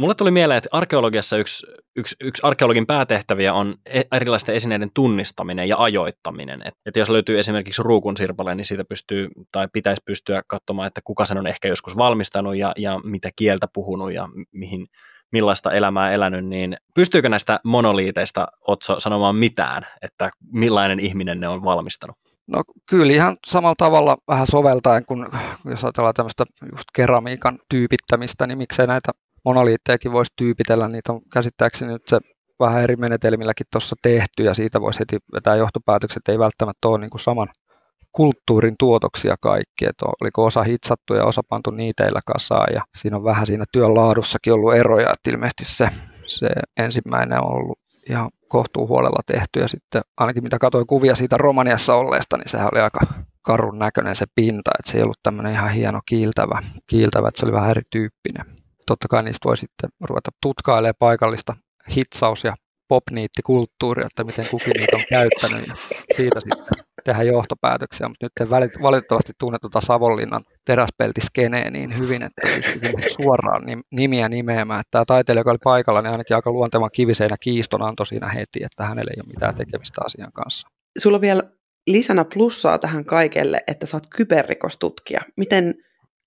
Mulle 0.00 0.14
tuli 0.14 0.30
mieleen, 0.30 0.58
että 0.58 0.68
arkeologiassa 0.72 1.36
yksi, 1.36 1.66
yksi, 1.96 2.16
yksi 2.20 2.42
arkeologin 2.44 2.86
päätehtäviä 2.86 3.54
on 3.54 3.74
e, 3.86 4.02
erilaisten 4.12 4.54
esineiden 4.54 4.90
tunnistaminen 4.94 5.68
ja 5.68 5.76
ajoittaminen. 5.78 6.62
Et, 6.64 6.74
että 6.86 6.98
jos 6.98 7.10
löytyy 7.10 7.38
esimerkiksi 7.38 7.82
ruukun 7.82 8.16
sirpale, 8.16 8.54
niin 8.54 8.64
siitä 8.64 8.84
pystyy 8.84 9.28
tai 9.52 9.68
pitäisi 9.72 10.02
pystyä 10.04 10.42
katsomaan, 10.46 10.86
että 10.86 11.00
kuka 11.04 11.24
sen 11.24 11.38
on 11.38 11.46
ehkä 11.46 11.68
joskus 11.68 11.96
valmistanut 11.96 12.56
ja, 12.56 12.72
ja 12.76 13.00
mitä 13.04 13.30
kieltä 13.36 13.66
puhunut 13.72 14.12
ja 14.12 14.28
mihin, 14.52 14.86
millaista 15.32 15.72
elämää 15.72 16.12
elänyt, 16.12 16.46
niin 16.46 16.76
pystyykö 16.94 17.28
näistä 17.28 17.60
monoliiteista 17.64 18.46
Otso 18.66 19.00
sanomaan 19.00 19.36
mitään, 19.36 19.86
että 20.02 20.30
millainen 20.52 21.00
ihminen 21.00 21.40
ne 21.40 21.48
on 21.48 21.64
valmistanut? 21.64 22.16
No 22.46 22.62
kyllä 22.90 23.12
ihan 23.12 23.36
samalla 23.46 23.74
tavalla 23.78 24.16
vähän 24.28 24.46
soveltaen, 24.46 25.04
kun 25.04 25.30
jos 25.64 25.84
ajatellaan 25.84 26.14
tämmöistä 26.14 26.44
just 26.72 26.84
keramiikan 26.94 27.58
tyypittämistä, 27.70 28.46
niin 28.46 28.58
miksei 28.58 28.86
näitä 28.86 29.12
monoliittejakin 29.44 30.12
voisi 30.12 30.32
tyypitellä, 30.36 30.88
niitä 30.88 31.12
on 31.12 31.20
käsittääkseni 31.32 31.92
nyt 31.92 32.08
se 32.08 32.18
vähän 32.60 32.82
eri 32.82 32.96
menetelmilläkin 32.96 33.66
tuossa 33.72 33.96
tehty 34.02 34.42
ja 34.42 34.54
siitä 34.54 34.80
voisi 34.80 35.00
heti 35.00 35.18
vetää 35.34 35.56
johtopäätökset, 35.56 36.22
ei 36.28 36.38
välttämättä 36.38 36.88
ole 36.88 36.98
niin 36.98 37.10
kuin 37.10 37.20
saman 37.20 37.48
kulttuurin 38.12 38.74
tuotoksia 38.78 39.36
kaikki, 39.42 39.84
että 39.86 40.06
oliko 40.22 40.44
osa 40.44 40.62
hitsattu 40.62 41.14
ja 41.14 41.24
osa 41.24 41.42
pantu 41.48 41.70
niiteillä 41.70 42.20
kasaan 42.26 42.74
ja 42.74 42.82
siinä 42.98 43.16
on 43.16 43.24
vähän 43.24 43.46
siinä 43.46 43.64
työn 43.72 43.94
laadussakin 43.94 44.52
ollut 44.52 44.74
eroja, 44.74 45.12
että 45.12 45.30
ilmeisesti 45.30 45.64
se, 45.64 45.88
se 46.26 46.48
ensimmäinen 46.76 47.44
on 47.44 47.52
ollut 47.52 47.78
ihan 48.10 48.30
kohtuu 48.48 48.88
huolella 48.88 49.20
tehty 49.26 49.60
ja 49.60 49.68
sitten 49.68 50.02
ainakin 50.16 50.42
mitä 50.42 50.58
katsoin 50.58 50.86
kuvia 50.86 51.14
siitä 51.14 51.36
Romaniassa 51.36 51.94
olleesta, 51.94 52.36
niin 52.36 52.48
sehän 52.48 52.68
oli 52.72 52.80
aika 52.80 53.00
karun 53.42 53.78
näköinen 53.78 54.16
se 54.16 54.26
pinta, 54.34 54.70
että 54.78 54.92
se 54.92 54.98
ei 54.98 55.02
ollut 55.02 55.22
tämmöinen 55.22 55.52
ihan 55.52 55.70
hieno 55.70 56.00
kiiltävä, 56.06 56.62
kiiltävä 56.86 57.28
että 57.28 57.40
se 57.40 57.46
oli 57.46 57.52
vähän 57.52 57.70
erityyppinen 57.70 58.59
totta 58.90 59.08
kai 59.08 59.22
niistä 59.22 59.48
voi 59.48 59.56
sitten 59.56 59.90
ruveta 60.00 60.30
tutkailemaan 60.42 60.94
paikallista 60.98 61.56
hitsaus- 61.96 62.44
ja 62.44 62.54
popniittikulttuuria, 62.88 64.06
että 64.06 64.24
miten 64.24 64.46
kukin 64.50 64.72
niitä 64.78 64.96
on 64.96 65.04
käyttänyt 65.10 65.68
ja 65.68 65.74
siitä 66.16 66.40
sitten 66.40 66.84
tehdä 67.04 67.22
johtopäätöksiä, 67.22 68.08
mutta 68.08 68.26
nyt 68.26 68.82
valitettavasti 68.82 69.32
tunne 69.38 69.58
tuota 69.58 69.80
Savonlinnan 69.80 70.44
teräspeltiskeneen 70.64 71.72
niin 71.72 71.98
hyvin, 71.98 72.22
että 72.22 72.40
pystyn 72.56 73.12
suoraan 73.16 73.62
nimiä 73.90 74.28
nimeämään. 74.28 74.82
Tämä 74.90 75.04
taiteilija, 75.06 75.40
joka 75.40 75.50
oli 75.50 75.58
paikalla, 75.64 76.02
niin 76.02 76.12
ainakin 76.12 76.36
aika 76.36 76.52
luontevan 76.52 76.90
kiviseinä 76.92 77.36
kiiston 77.40 77.82
antoi 77.82 78.06
siinä 78.06 78.28
heti, 78.28 78.60
että 78.64 78.84
hänellä 78.84 79.10
ei 79.16 79.20
ole 79.20 79.32
mitään 79.34 79.54
tekemistä 79.54 80.00
asian 80.04 80.32
kanssa. 80.32 80.68
Sulla 80.98 81.16
on 81.16 81.20
vielä 81.20 81.42
lisänä 81.86 82.24
plussaa 82.34 82.78
tähän 82.78 83.04
kaikelle, 83.04 83.60
että 83.66 83.86
sä 83.86 83.96
oot 83.96 84.06
kyberrikostutkija. 84.16 85.20
Miten 85.36 85.74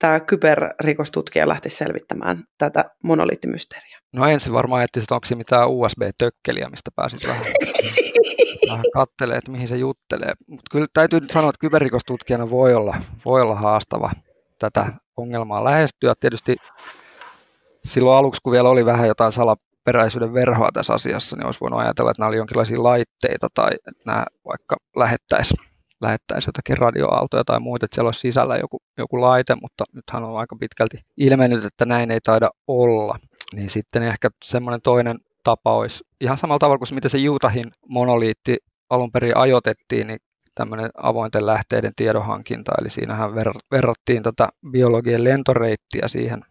tämä 0.03 0.19
kyberrikostutkija 0.19 1.47
lähti 1.47 1.69
selvittämään 1.69 2.43
tätä 2.57 2.85
monoliittimysteeriä? 3.03 3.99
No 4.13 4.27
ensin 4.27 4.53
varmaan 4.53 4.83
etsisit, 4.83 5.11
onko 5.11 5.25
se 5.25 5.35
mitään 5.35 5.69
USB-tökkeliä, 5.69 6.69
mistä 6.69 6.91
pääsisi 6.95 7.27
vähän, 7.27 7.45
vähän 8.69 8.85
kattelee, 8.93 9.37
että 9.37 9.51
mihin 9.51 9.67
se 9.67 9.77
juttelee. 9.77 10.33
Mutta 10.49 10.63
kyllä 10.71 10.87
täytyy 10.93 11.19
nyt 11.19 11.31
sanoa, 11.31 11.49
että 11.49 11.59
kyberrikostutkijana 11.59 12.49
voi 12.49 12.73
olla, 12.73 12.95
voi 13.25 13.41
olla 13.41 13.55
haastava 13.55 14.11
tätä 14.59 14.85
ongelmaa 15.17 15.63
lähestyä. 15.63 16.13
Tietysti 16.19 16.55
silloin 17.85 18.17
aluksi, 18.17 18.41
kun 18.43 18.53
vielä 18.53 18.69
oli 18.69 18.85
vähän 18.85 19.07
jotain 19.07 19.31
salaperäisyyden 19.31 20.33
verhoa 20.33 20.69
tässä 20.73 20.93
asiassa, 20.93 21.35
niin 21.35 21.45
olisi 21.45 21.61
voinut 21.61 21.79
ajatella, 21.79 22.11
että 22.11 22.21
nämä 22.21 22.27
oli 22.29 22.37
jonkinlaisia 22.37 22.83
laitteita 22.83 23.47
tai 23.53 23.71
että 23.73 24.03
nämä 24.05 24.25
vaikka 24.45 24.75
lähettäisiin 24.95 25.72
lähettäisi 26.03 26.47
jotakin 26.47 26.77
radioaaltoja 26.77 27.43
tai 27.43 27.59
muuta, 27.59 27.85
että 27.85 27.95
siellä 27.95 28.07
olisi 28.07 28.19
sisällä 28.19 28.57
joku, 28.57 28.77
joku 28.97 29.21
laite, 29.21 29.55
mutta 29.61 29.83
nythän 29.93 30.23
on 30.23 30.39
aika 30.39 30.55
pitkälti 30.59 30.97
ilmennyt, 31.17 31.65
että 31.65 31.85
näin 31.85 32.11
ei 32.11 32.21
taida 32.21 32.49
olla. 32.67 33.17
Niin 33.55 33.69
sitten 33.69 34.03
ehkä 34.03 34.29
semmoinen 34.43 34.81
toinen 34.81 35.17
tapa 35.43 35.73
olisi 35.75 36.03
ihan 36.21 36.37
samalla 36.37 36.59
tavalla 36.59 36.77
kuin 36.77 36.87
se, 36.87 36.95
miten 36.95 37.11
se 37.11 37.29
Utahin 37.29 37.71
monoliitti 37.87 38.57
alun 38.89 39.11
perin 39.11 39.37
ajoitettiin, 39.37 40.07
niin 40.07 40.19
tämmöinen 40.55 40.89
avointen 40.97 41.45
lähteiden 41.45 41.91
tiedonhankinta, 41.95 42.71
eli 42.81 42.89
siinähän 42.89 43.31
ver- 43.31 43.59
verrattiin 43.71 44.23
tätä 44.23 44.49
biologian 44.71 45.23
lentoreittiä 45.23 46.07
siihen 46.07 46.41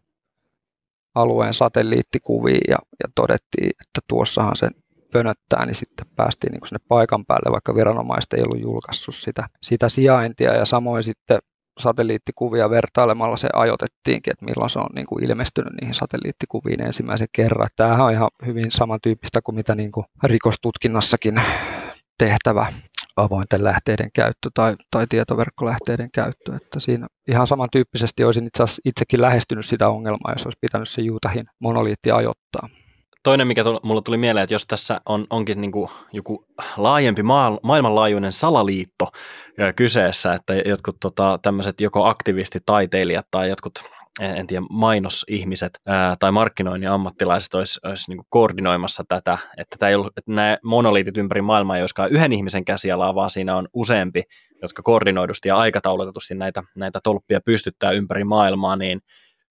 alueen 1.15 1.55
satelliittikuviin 1.55 2.61
ja, 2.69 2.79
ja 3.03 3.09
todettiin, 3.15 3.67
että 3.67 4.01
tuossahan 4.09 4.57
se 4.57 4.69
pönöttää, 5.13 5.67
niin 5.67 5.75
sitten 5.75 6.07
päästiin 6.17 6.53
niin 6.53 6.67
sinne 6.67 6.85
paikan 6.89 7.27
päälle, 7.27 7.53
vaikka 7.53 7.75
viranomaiset 7.75 8.33
ei 8.33 8.43
ollut 8.43 8.61
julkaissut 8.61 9.15
sitä, 9.15 9.49
sitä 9.63 9.89
sijaintia. 9.89 10.55
Ja 10.55 10.65
samoin 10.65 11.03
sitten 11.03 11.39
satelliittikuvia 11.79 12.71
vertailemalla 12.71 13.37
se 13.37 13.49
ajoitettiinkin, 13.53 14.33
että 14.33 14.45
milloin 14.45 14.71
se 14.71 14.79
on 14.79 14.91
niin 14.95 15.07
kuin 15.09 15.25
ilmestynyt 15.25 15.73
niihin 15.81 15.95
satelliittikuviin 15.95 16.83
ensimmäisen 16.83 17.29
kerran. 17.33 17.67
Tämähän 17.77 18.07
on 18.07 18.13
ihan 18.13 18.31
hyvin 18.47 18.71
samantyyppistä 18.71 19.41
kuin 19.43 19.57
mitä 19.57 19.75
niin 19.75 19.93
kuin 19.93 20.07
rikostutkinnassakin 20.25 21.43
tehtävä 22.19 22.67
avointen 23.17 23.65
lähteiden 23.65 24.11
käyttö 24.15 24.51
tai, 24.55 24.77
tai 24.91 25.07
tietoverkkolähteiden 25.09 26.11
käyttö. 26.15 26.57
Että 26.57 26.81
siinä 26.81 27.07
ihan 27.29 27.47
samantyyppisesti 27.47 28.25
olisin 28.25 28.47
itse 28.47 28.63
asiassa 28.63 28.83
itsekin 28.85 29.23
lähestynyt 29.23 29.67
sitä 29.67 29.89
ongelmaa, 29.89 30.33
jos 30.33 30.45
olisi 30.47 30.59
pitänyt 30.61 30.89
se 30.89 31.03
Utahin 31.11 31.45
monoliitti 31.59 32.11
ajoittaa. 32.11 32.69
Toinen, 33.23 33.47
mikä 33.47 33.65
tuli, 33.65 33.79
mulle 33.83 34.03
tuli 34.03 34.17
mieleen, 34.17 34.45
että 34.45 34.55
jos 34.55 34.67
tässä 34.67 35.01
on, 35.07 35.27
onkin 35.31 35.61
niin 35.61 35.73
kuin 35.73 35.91
joku 36.13 36.47
laajempi 36.77 37.23
maa, 37.23 37.59
maailmanlaajuinen 37.63 38.33
salaliitto 38.33 39.09
kyseessä, 39.77 40.35
että 40.35 40.55
jotkut 40.55 40.97
tota, 41.01 41.39
tämmöiset 41.43 41.81
joko 41.81 42.05
aktivistitaiteilijat 42.05 43.27
tai 43.31 43.49
jotkut 43.49 43.85
en 44.21 44.47
tiedä, 44.47 44.67
mainosihmiset 44.71 45.79
ää, 45.87 46.17
tai 46.21 46.33
markkinoinnin 46.33 46.91
ammattilaiset 46.91 47.55
olisi, 47.55 47.81
olisi 47.85 48.11
niin 48.11 48.25
koordinoimassa 48.29 49.05
tätä, 49.09 49.39
että, 49.57 49.77
tämä 49.79 49.91
ei 49.91 49.95
ollut, 49.95 50.19
että 50.19 50.33
nämä 50.33 50.59
monoliitit 50.65 51.17
ympäri 51.17 51.43
maailmaa 51.43 51.77
ei 51.77 51.83
olisikaan 51.83 52.11
yhden 52.11 52.33
ihmisen 52.33 52.65
käsialaa, 52.65 53.15
vaan 53.15 53.31
siinä 53.31 53.57
on 53.57 53.69
useampi, 53.73 54.23
jotka 54.63 54.83
koordinoidusti 54.83 55.49
ja 55.49 55.57
aikataulutetusti 55.57 56.35
näitä, 56.35 56.63
näitä 56.77 57.01
tolppia 57.03 57.41
pystyttää 57.45 57.91
ympäri 57.91 58.25
maailmaa, 58.25 58.77
niin 58.77 59.01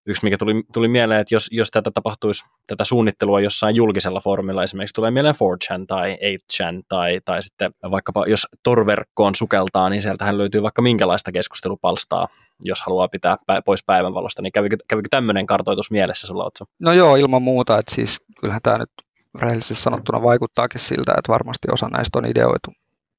yksi, 0.06 0.24
mikä 0.24 0.36
tuli, 0.36 0.62
tuli 0.72 0.88
mieleen, 0.88 1.20
että 1.20 1.34
jos, 1.34 1.48
jos 1.52 1.70
tätä 1.70 1.90
tapahtuisi, 1.90 2.44
tätä 2.66 2.84
suunnittelua 2.84 3.40
jossain 3.40 3.76
julkisella 3.76 4.20
foorumilla, 4.20 4.62
esimerkiksi 4.62 4.94
tulee 4.94 5.10
mieleen 5.10 5.34
4chan 5.34 5.86
tai 5.86 6.16
8chan, 6.16 6.82
tai, 6.88 7.20
tai 7.24 7.42
sitten 7.42 7.72
vaikkapa 7.90 8.24
jos 8.26 8.46
torverkkoon 8.62 9.34
sukeltaa, 9.34 9.90
niin 9.90 10.02
sieltähän 10.02 10.38
löytyy 10.38 10.62
vaikka 10.62 10.82
minkälaista 10.82 11.32
keskustelupalstaa, 11.32 12.28
jos 12.64 12.80
haluaa 12.80 13.08
pitää 13.08 13.36
pois 13.64 13.84
päivänvalosta, 13.86 14.42
niin 14.42 14.52
kävikö, 14.52 14.76
kävikö 14.88 15.08
tämmöinen 15.10 15.46
kartoitus 15.46 15.90
mielessä 15.90 16.26
sulla, 16.26 16.44
Otso? 16.44 16.64
No 16.78 16.92
joo, 16.92 17.16
ilman 17.16 17.42
muuta, 17.42 17.78
että 17.78 17.94
siis 17.94 18.20
kyllähän 18.40 18.62
tämä 18.62 18.78
nyt 18.78 18.90
rehellisesti 19.38 19.74
sanottuna 19.74 20.22
vaikuttaakin 20.22 20.80
siltä, 20.80 21.14
että 21.18 21.32
varmasti 21.32 21.68
osa 21.72 21.88
näistä 21.88 22.18
on 22.18 22.26
ideoitu, 22.26 22.70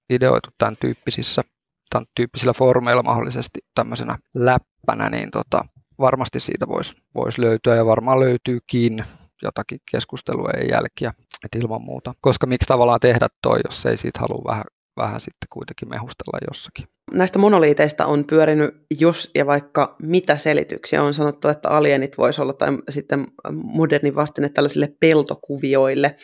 ideoitu 0.09 0.50
tämän 0.57 0.75
tyyppisissä 0.79 1.43
tämän 1.91 2.05
tyyppisillä 2.15 2.53
foorumeilla 2.53 3.03
mahdollisesti 3.03 3.59
tämmöisenä 3.75 4.17
läppänä, 4.35 5.09
niin 5.09 5.31
tota, 5.31 5.65
varmasti 6.01 6.39
siitä 6.39 6.67
voisi 6.67 6.93
vois 7.15 7.38
löytyä 7.38 7.75
ja 7.75 7.86
varmaan 7.86 8.20
löytyykin 8.20 9.03
jotakin 9.41 9.79
keskustelua 9.91 10.50
ja 10.50 10.65
jälkiä, 10.65 11.13
että 11.46 11.60
ilman 11.60 11.81
muuta. 11.81 12.13
Koska 12.22 12.48
miksi 12.48 12.67
tavallaan 12.67 13.00
tehdä 13.00 13.27
toi, 13.41 13.60
jos 13.65 13.86
ei 13.86 13.98
siitä 13.98 14.20
halua 14.20 14.43
vähän, 14.48 14.63
vähän 14.98 15.22
sitten 15.22 15.48
kuitenkin 15.50 15.89
mehustella 15.89 16.39
jossakin. 16.48 16.88
Näistä 17.12 17.39
monoliiteista 17.39 18.05
on 18.05 18.25
pyörinyt 18.25 18.86
jos 19.00 19.31
ja 19.36 19.46
vaikka 19.46 19.96
mitä 20.01 20.38
selityksiä. 20.38 21.03
On 21.03 21.13
sanottu, 21.13 21.48
että 21.48 21.70
alienit 21.70 22.17
voisi 22.17 22.41
olla 22.41 22.53
tai 22.53 22.70
sitten 22.89 23.27
moderni 23.53 24.15
vastine 24.15 24.50
tällaisille 24.50 24.93
peltokuvioille. 25.00 26.15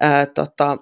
Ää, 0.00 0.26
tota, 0.26 0.78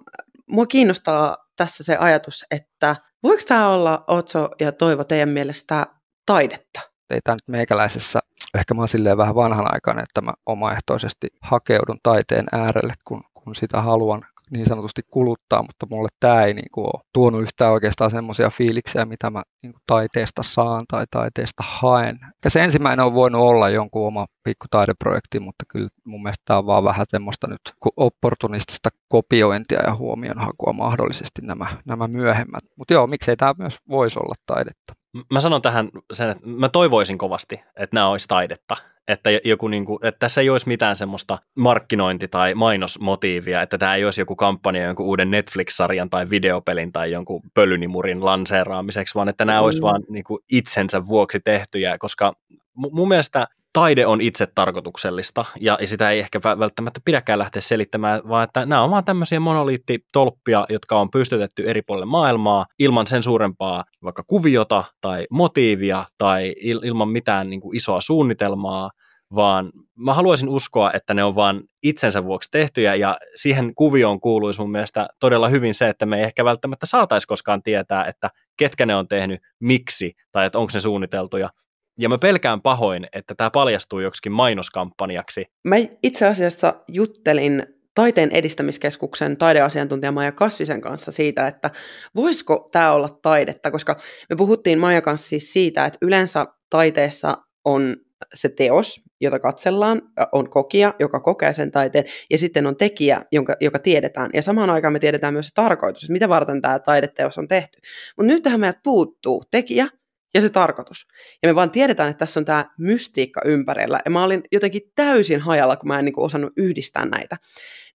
mua 0.46 0.66
kiinnostaa 0.66 1.36
tässä 1.56 1.84
se 1.84 1.96
ajatus, 1.96 2.44
että 2.50 2.96
voiko 3.22 3.42
tämä 3.48 3.68
olla, 3.68 4.04
Otso 4.06 4.48
ja 4.60 4.72
Toivo, 4.72 5.04
teidän 5.04 5.28
mielestä 5.28 5.86
taidetta? 6.26 6.89
Ei 7.10 7.20
tämä 7.24 7.34
nyt 7.34 7.48
meikäläisessä, 7.48 8.20
ehkä 8.54 8.74
mä 8.74 8.80
oon 8.80 8.88
silleen 8.88 9.16
vähän 9.16 9.34
vanhanaikainen, 9.34 10.02
että 10.02 10.20
mä 10.20 10.32
omaehtoisesti 10.46 11.28
hakeudun 11.40 11.98
taiteen 12.02 12.46
äärelle, 12.52 12.94
kun, 13.04 13.22
kun 13.34 13.54
sitä 13.54 13.82
haluan 13.82 14.22
niin 14.50 14.66
sanotusti 14.66 15.02
kuluttaa, 15.10 15.62
mutta 15.62 15.86
mulle 15.90 16.08
tämä 16.20 16.44
ei 16.44 16.54
niin 16.54 16.70
kuin, 16.72 16.86
ole 16.86 17.02
tuonut 17.12 17.42
yhtään 17.42 17.72
oikeastaan 17.72 18.10
semmoisia 18.10 18.50
fiiliksiä, 18.50 19.04
mitä 19.04 19.30
mä 19.30 19.42
niin 19.62 19.72
kuin, 19.72 19.82
taiteesta 19.86 20.42
saan 20.42 20.84
tai 20.90 21.04
taiteesta 21.10 21.62
haen. 21.66 22.18
Ja 22.44 22.50
se 22.50 22.64
ensimmäinen 22.64 23.06
on 23.06 23.14
voinut 23.14 23.40
olla 23.40 23.68
jonkun 23.68 24.06
oma 24.06 24.26
pikku 24.42 24.66
taideprojekti, 24.70 25.40
mutta 25.40 25.64
kyllä 25.68 25.88
mun 26.04 26.22
mielestä 26.22 26.42
tämä 26.44 26.58
on 26.58 26.66
vaan 26.66 26.84
vähän 26.84 27.06
semmoista 27.08 27.46
nyt 27.46 27.60
opportunistista 27.96 28.88
kopiointia 29.08 29.80
ja 29.86 29.94
huomionhakua 29.94 30.72
mahdollisesti 30.72 31.42
nämä, 31.42 31.66
nämä 31.84 32.08
myöhemmät. 32.08 32.64
Mutta 32.76 32.94
joo, 32.94 33.06
miksei 33.06 33.36
tämä 33.36 33.54
myös 33.58 33.78
voisi 33.88 34.18
olla 34.18 34.34
taidetta. 34.46 34.99
Mä 35.32 35.40
sanon 35.40 35.62
tähän 35.62 35.88
sen, 36.12 36.30
että 36.30 36.46
mä 36.46 36.68
toivoisin 36.68 37.18
kovasti, 37.18 37.60
että 37.76 37.96
nämä 37.96 38.08
olisi 38.08 38.28
taidetta. 38.28 38.76
Että, 39.08 39.30
joku 39.44 39.68
niin 39.68 39.84
kuin, 39.84 39.98
että 40.02 40.18
tässä 40.18 40.40
ei 40.40 40.50
olisi 40.50 40.68
mitään 40.68 40.96
semmoista 40.96 41.38
markkinointi- 41.54 42.28
tai 42.28 42.54
mainosmotiivia, 42.54 43.62
että 43.62 43.78
tämä 43.78 43.94
ei 43.94 44.04
olisi 44.04 44.20
joku 44.20 44.36
kampanja 44.36 44.84
jonkun 44.84 45.06
uuden 45.06 45.30
Netflix-sarjan 45.30 46.10
tai 46.10 46.30
videopelin 46.30 46.92
tai 46.92 47.12
jonkun 47.12 47.42
pölynimurin 47.54 48.24
lanseeraamiseksi, 48.24 49.14
vaan 49.14 49.28
että 49.28 49.44
nämä 49.44 49.60
mm. 49.60 49.64
olisi 49.64 49.82
vaan 49.82 50.02
niin 50.08 50.24
kuin 50.24 50.40
itsensä 50.52 51.06
vuoksi 51.06 51.40
tehtyjä, 51.44 51.98
koska 51.98 52.32
mun 52.74 53.08
mielestä 53.08 53.46
taide 53.72 54.06
on 54.06 54.20
itse 54.20 54.46
tarkoituksellista 54.54 55.44
ja, 55.60 55.78
sitä 55.84 56.10
ei 56.10 56.18
ehkä 56.18 56.40
välttämättä 56.42 57.00
pidäkään 57.04 57.38
lähteä 57.38 57.62
selittämään, 57.62 58.20
vaan 58.28 58.44
että 58.44 58.66
nämä 58.66 58.82
on 58.82 58.90
vaan 58.90 59.04
tämmöisiä 59.04 59.40
monoliittitolppia, 59.40 60.66
jotka 60.68 61.00
on 61.00 61.10
pystytetty 61.10 61.70
eri 61.70 61.82
puolille 61.82 62.06
maailmaa 62.06 62.66
ilman 62.78 63.06
sen 63.06 63.22
suurempaa 63.22 63.84
vaikka 64.04 64.22
kuviota 64.26 64.84
tai 65.00 65.26
motiivia 65.30 66.04
tai 66.18 66.54
il, 66.60 66.80
ilman 66.84 67.08
mitään 67.08 67.50
niin 67.50 67.60
kuin 67.60 67.76
isoa 67.76 68.00
suunnitelmaa, 68.00 68.90
vaan 69.34 69.70
mä 69.96 70.14
haluaisin 70.14 70.48
uskoa, 70.48 70.90
että 70.92 71.14
ne 71.14 71.24
on 71.24 71.34
vaan 71.34 71.62
itsensä 71.82 72.24
vuoksi 72.24 72.50
tehtyjä 72.50 72.94
ja 72.94 73.18
siihen 73.34 73.74
kuvioon 73.74 74.20
kuuluisi 74.20 74.60
mun 74.60 74.70
mielestä 74.70 75.08
todella 75.20 75.48
hyvin 75.48 75.74
se, 75.74 75.88
että 75.88 76.06
me 76.06 76.18
ei 76.18 76.24
ehkä 76.24 76.44
välttämättä 76.44 76.86
saataisi 76.86 77.26
koskaan 77.26 77.62
tietää, 77.62 78.04
että 78.04 78.30
ketkä 78.56 78.86
ne 78.86 78.96
on 78.96 79.08
tehnyt, 79.08 79.40
miksi 79.60 80.12
tai 80.32 80.46
että 80.46 80.58
onko 80.58 80.70
ne 80.74 80.80
suunniteltuja, 80.80 81.50
ja 81.98 82.08
mä 82.08 82.18
pelkään 82.18 82.60
pahoin, 82.60 83.06
että 83.12 83.34
tämä 83.34 83.50
paljastuu 83.50 84.00
joksikin 84.00 84.32
mainoskampanjaksi. 84.32 85.44
Mä 85.64 85.76
itse 86.02 86.26
asiassa 86.26 86.74
juttelin 86.88 87.62
Taiteen 87.94 88.30
edistämiskeskuksen 88.32 89.36
taideasiantuntija 89.36 90.12
Maija 90.12 90.32
Kasvisen 90.32 90.80
kanssa 90.80 91.12
siitä, 91.12 91.46
että 91.46 91.70
voisiko 92.16 92.68
tämä 92.72 92.92
olla 92.92 93.08
taidetta, 93.22 93.70
koska 93.70 93.96
me 94.30 94.36
puhuttiin 94.36 94.78
Maija 94.78 95.02
kanssa 95.02 95.28
siis 95.28 95.52
siitä, 95.52 95.86
että 95.86 95.98
yleensä 96.02 96.46
taiteessa 96.70 97.36
on 97.64 97.96
se 98.34 98.48
teos, 98.48 99.00
jota 99.20 99.38
katsellaan, 99.38 100.02
on 100.32 100.50
kokija, 100.50 100.94
joka 101.00 101.20
kokee 101.20 101.52
sen 101.52 101.70
taiteen, 101.70 102.04
ja 102.30 102.38
sitten 102.38 102.66
on 102.66 102.76
tekijä, 102.76 103.22
jonka, 103.32 103.54
joka 103.60 103.78
tiedetään. 103.78 104.30
Ja 104.34 104.42
samaan 104.42 104.70
aikaan 104.70 104.92
me 104.92 104.98
tiedetään 104.98 105.34
myös 105.34 105.48
se 105.48 105.54
tarkoitus, 105.54 106.02
että 106.02 106.12
mitä 106.12 106.28
varten 106.28 106.62
tämä 106.62 106.78
taideteos 106.78 107.38
on 107.38 107.48
tehty. 107.48 107.78
Mutta 108.16 108.32
nyt 108.32 108.42
tähän 108.42 108.60
meiltä 108.60 108.80
puuttuu 108.84 109.44
tekijä, 109.50 109.88
ja 110.34 110.40
se 110.40 110.50
tarkoitus. 110.50 111.06
Ja 111.42 111.48
me 111.48 111.54
vaan 111.54 111.70
tiedetään, 111.70 112.10
että 112.10 112.18
tässä 112.18 112.40
on 112.40 112.44
tämä 112.44 112.66
mystiikka 112.78 113.40
ympärillä. 113.44 114.00
Ja 114.04 114.10
mä 114.10 114.24
olin 114.24 114.42
jotenkin 114.52 114.82
täysin 114.94 115.40
hajalla, 115.40 115.76
kun 115.76 115.88
mä 115.88 115.98
en 115.98 116.04
niin 116.04 116.12
kuin 116.12 116.24
osannut 116.24 116.52
yhdistää 116.56 117.06
näitä. 117.06 117.36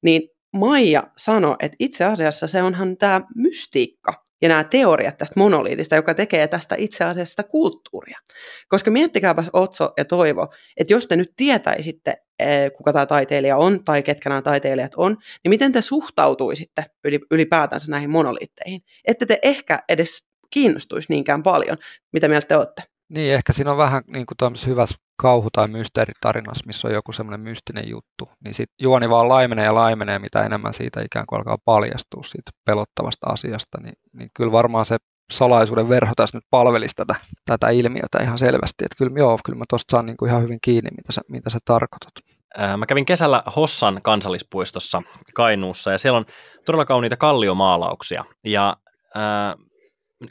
Niin 0.01 0.21
Maija 0.53 1.03
sanoi, 1.17 1.55
että 1.59 1.75
itse 1.79 2.03
asiassa 2.05 2.47
se 2.47 2.63
onhan 2.63 2.97
tämä 2.97 3.21
mystiikka 3.35 4.25
ja 4.41 4.49
nämä 4.49 4.63
teoriat 4.63 5.17
tästä 5.17 5.39
monoliitista, 5.39 5.95
joka 5.95 6.13
tekee 6.13 6.47
tästä 6.47 6.75
itse 6.77 7.03
asiassa 7.03 7.31
sitä 7.31 7.43
kulttuuria. 7.43 8.19
Koska 8.67 8.91
miettikääpäs 8.91 9.49
Otso 9.53 9.93
ja 9.97 10.05
Toivo, 10.05 10.47
että 10.77 10.93
jos 10.93 11.07
te 11.07 11.15
nyt 11.15 11.33
tietäisitte, 11.37 12.13
eh, 12.39 12.71
kuka 12.77 12.93
tämä 12.93 13.05
taiteilija 13.05 13.57
on 13.57 13.83
tai 13.83 14.03
ketkä 14.03 14.29
nämä 14.29 14.41
taiteilijat 14.41 14.91
on, 14.97 15.17
niin 15.43 15.49
miten 15.49 15.71
te 15.71 15.81
suhtautuisitte 15.81 16.85
ylipäätänsä 17.31 17.91
näihin 17.91 18.09
monoliitteihin? 18.09 18.81
Ette 19.05 19.25
te 19.25 19.39
ehkä 19.41 19.83
edes 19.89 20.25
kiinnostuisi 20.55 21.07
niinkään 21.09 21.43
paljon. 21.43 21.77
Mitä 22.13 22.27
mieltä 22.27 22.47
te 22.47 22.57
olette? 22.57 22.83
Niin, 23.09 23.33
ehkä 23.33 23.53
siinä 23.53 23.71
on 23.71 23.77
vähän 23.77 24.01
niin 24.07 24.25
kuin 24.25 24.53
hyvässä 24.67 24.95
kauhu- 25.21 25.49
tai 25.53 25.67
mysteeritarinassa, 25.67 26.63
missä 26.67 26.87
on 26.87 26.93
joku 26.93 27.11
semmoinen 27.11 27.39
mystinen 27.39 27.89
juttu, 27.89 28.29
niin 28.43 28.53
sit 28.53 28.69
juoni 28.81 29.09
vaan 29.09 29.29
laimenee 29.29 29.65
ja 29.65 29.75
laimenee, 29.75 30.19
mitä 30.19 30.43
enemmän 30.43 30.73
siitä 30.73 31.01
ikään 31.01 31.25
kuin 31.25 31.37
alkaa 31.37 31.57
paljastua 31.65 32.23
siitä 32.23 32.51
pelottavasta 32.65 33.27
asiasta, 33.27 33.77
niin, 33.81 33.93
niin 34.13 34.29
kyllä 34.33 34.51
varmaan 34.51 34.85
se 34.85 34.97
salaisuuden 35.31 35.89
verho 35.89 36.13
tässä 36.15 36.37
nyt 36.37 36.43
palvelisi 36.49 36.95
tätä, 36.95 37.15
tätä 37.45 37.69
ilmiötä 37.69 38.17
ihan 38.21 38.39
selvästi. 38.39 38.85
Että 38.85 38.95
kyllä, 38.97 39.19
joo, 39.19 39.39
kyllä 39.45 39.57
mä 39.57 39.65
tuosta 39.69 39.91
saan 39.91 40.05
niin 40.05 40.17
kuin 40.17 40.29
ihan 40.29 40.43
hyvin 40.43 40.59
kiinni, 40.61 40.89
mitä 40.97 41.11
sä, 41.11 41.21
mitä 41.29 41.49
sä 41.49 41.59
tarkoitat. 41.65 42.13
Mä 42.77 42.85
kävin 42.85 43.05
kesällä 43.05 43.43
Hossan 43.55 43.99
kansallispuistossa 44.03 45.01
Kainuussa 45.33 45.91
ja 45.91 45.97
siellä 45.97 46.17
on 46.17 46.25
todella 46.65 46.85
kauniita 46.85 47.17
kalliomaalauksia. 47.17 48.25
Ja 48.45 48.77
äh, 49.17 49.65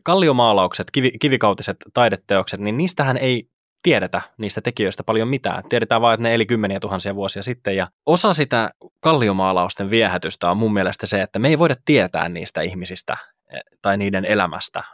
kalliomaalaukset, 0.03 0.91
kivi, 0.91 1.11
kivikautiset 1.21 1.77
taideteokset, 1.95 2.61
niin 2.61 2.77
niistähän 2.77 3.17
ei 3.17 3.49
tiedetä 3.83 4.23
niistä 4.39 4.61
tekijöistä 4.61 5.05
paljon 5.05 5.29
mitään. 5.29 5.63
Tiedetään 5.69 6.01
vain, 6.01 6.15
että 6.15 6.23
ne 6.23 6.35
eli 6.35 6.47
kymmeniä 6.47 6.81
tuhansia 6.81 7.15
vuosia 7.15 7.43
sitten. 7.43 7.77
Ja 7.77 7.89
osa 8.07 8.33
sitä 8.33 8.71
kalliomaalausten 9.01 9.91
viehätystä 9.91 10.51
on 10.51 10.57
mun 10.57 10.73
mielestä 10.73 11.07
se, 11.07 11.23
että 11.23 11.39
me 11.39 11.49
ei 11.49 11.59
voida 11.59 11.75
tietää 11.85 12.29
niistä 12.29 12.63
ihmisistä 12.63 13.17
eh, 13.53 13.61
tai 13.83 13.97
niiden 13.97 14.25
elämästä 14.25 14.85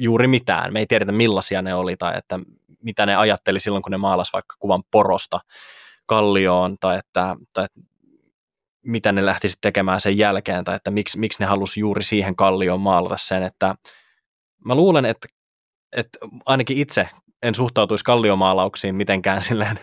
juuri 0.00 0.26
mitään. 0.26 0.72
Me 0.72 0.78
ei 0.78 0.86
tiedetä 0.86 1.12
millaisia 1.12 1.62
ne 1.62 1.74
oli 1.74 1.96
tai 1.96 2.18
että 2.18 2.38
mitä 2.82 3.06
ne 3.06 3.16
ajatteli 3.16 3.60
silloin, 3.60 3.82
kun 3.82 3.92
ne 3.92 3.98
maalasi 3.98 4.32
vaikka 4.32 4.56
kuvan 4.58 4.82
porosta 4.90 5.40
kallioon 6.06 6.76
tai 6.80 6.98
että, 6.98 7.36
tai 7.52 7.66
mitä 8.86 9.12
ne 9.12 9.26
lähtisi 9.26 9.58
tekemään 9.60 10.00
sen 10.00 10.18
jälkeen 10.18 10.64
tai 10.64 10.76
että 10.76 10.90
miksi, 10.90 11.18
miksi 11.18 11.42
ne 11.42 11.46
halusi 11.46 11.80
juuri 11.80 12.02
siihen 12.02 12.36
kallioon 12.36 12.80
maalata 12.80 13.16
sen, 13.16 13.42
että 13.42 13.74
mä 14.66 14.74
luulen, 14.74 15.04
että, 15.04 15.28
että 15.96 16.18
ainakin 16.46 16.78
itse 16.78 17.08
en 17.42 17.54
suhtautuisi 17.54 18.04
kalliomaalauksiin 18.04 18.94
mitenkään 18.94 19.42
silleen 19.42 19.78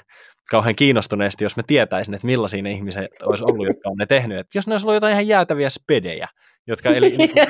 kauhean 0.49 0.75
kiinnostuneesti, 0.75 1.45
jos 1.45 1.55
mä 1.55 1.63
tietäisin, 1.67 2.13
että 2.13 2.27
millaisia 2.27 2.61
ne 2.61 2.71
ihmiset 2.71 3.07
olisi 3.23 3.43
ollut, 3.43 3.67
jotka 3.67 3.89
on 3.89 3.97
ne 3.97 4.05
tehnyt. 4.05 4.39
Että 4.39 4.57
jos 4.57 4.67
ne 4.67 4.73
olisi 4.73 4.85
ollut 4.85 4.95
jotain 4.95 5.11
ihan 5.11 5.27
jäätäviä 5.27 5.69
spedejä, 5.69 6.27
jotka 6.67 6.89
eli 6.89 7.17
niin 7.17 7.29
kuin, 7.29 7.45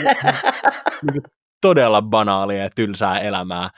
niin 1.12 1.13
kuin 1.13 1.24
todella 1.62 2.02
banaalia 2.02 2.63
ja 2.63 2.70
tylsää 2.75 3.20
elämää, 3.20 3.70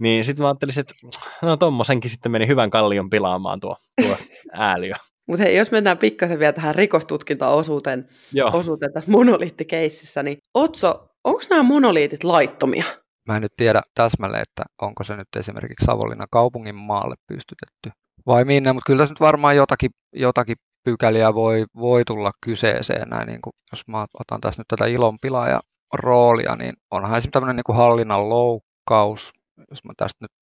niin 0.00 0.24
sitten 0.24 0.42
mä 0.42 0.48
ajattelin, 0.48 0.80
että 0.80 0.94
no 1.42 1.56
tommosenkin 1.56 2.10
sitten 2.10 2.32
meni 2.32 2.46
hyvän 2.46 2.70
kallion 2.70 3.10
pilaamaan 3.10 3.60
tuo, 3.60 3.76
tuo 4.02 4.16
ääliö. 4.52 4.94
Mutta 5.28 5.44
hei, 5.44 5.56
jos 5.56 5.70
mennään 5.70 5.98
pikkasen 5.98 6.38
vielä 6.38 6.52
tähän 6.52 6.74
rikostutkintaosuuteen 6.74 8.08
osuuteen 8.52 8.92
tässä 8.92 9.10
monoliittikeississä, 9.10 10.22
niin 10.22 10.38
Otso, 10.54 11.08
onko 11.24 11.40
nämä 11.50 11.62
monoliitit 11.62 12.24
laittomia? 12.24 12.84
Mä 13.28 13.36
en 13.36 13.42
nyt 13.42 13.52
tiedä 13.56 13.82
täsmälleen, 13.94 14.42
että 14.42 14.62
onko 14.82 15.04
se 15.04 15.16
nyt 15.16 15.28
esimerkiksi 15.36 15.86
Savonlinnan 15.86 16.28
kaupungin 16.30 16.74
maalle 16.74 17.14
pystytetty 17.26 17.90
vai 18.26 18.44
minne, 18.44 18.72
mutta 18.72 18.86
kyllä 18.86 18.98
tässä 18.98 19.12
nyt 19.12 19.20
varmaan 19.20 19.56
jotakin, 19.56 19.90
jotakin 20.12 20.56
pykäliä 20.84 21.34
voi, 21.34 21.64
voi 21.76 22.04
tulla 22.04 22.30
kyseeseen. 22.40 23.08
Näin, 23.08 23.26
niin 23.26 23.42
kuin, 23.42 23.52
jos 23.72 23.88
mä 23.88 24.06
otan 24.20 24.40
tässä 24.40 24.60
nyt 24.60 24.68
tätä 24.68 24.86
ilonpilaaja 24.86 25.60
roolia, 25.92 26.56
niin 26.56 26.74
onhan 26.90 27.10
esimerkiksi 27.10 27.30
tämmöinen 27.30 27.56
niin 27.56 27.64
kuin 27.64 27.76
hallinnan 27.76 28.28
loukkaus, 28.28 29.32
jos 29.70 29.84
mä 29.84 29.92
tästä 29.96 30.24
nyt 30.24 30.32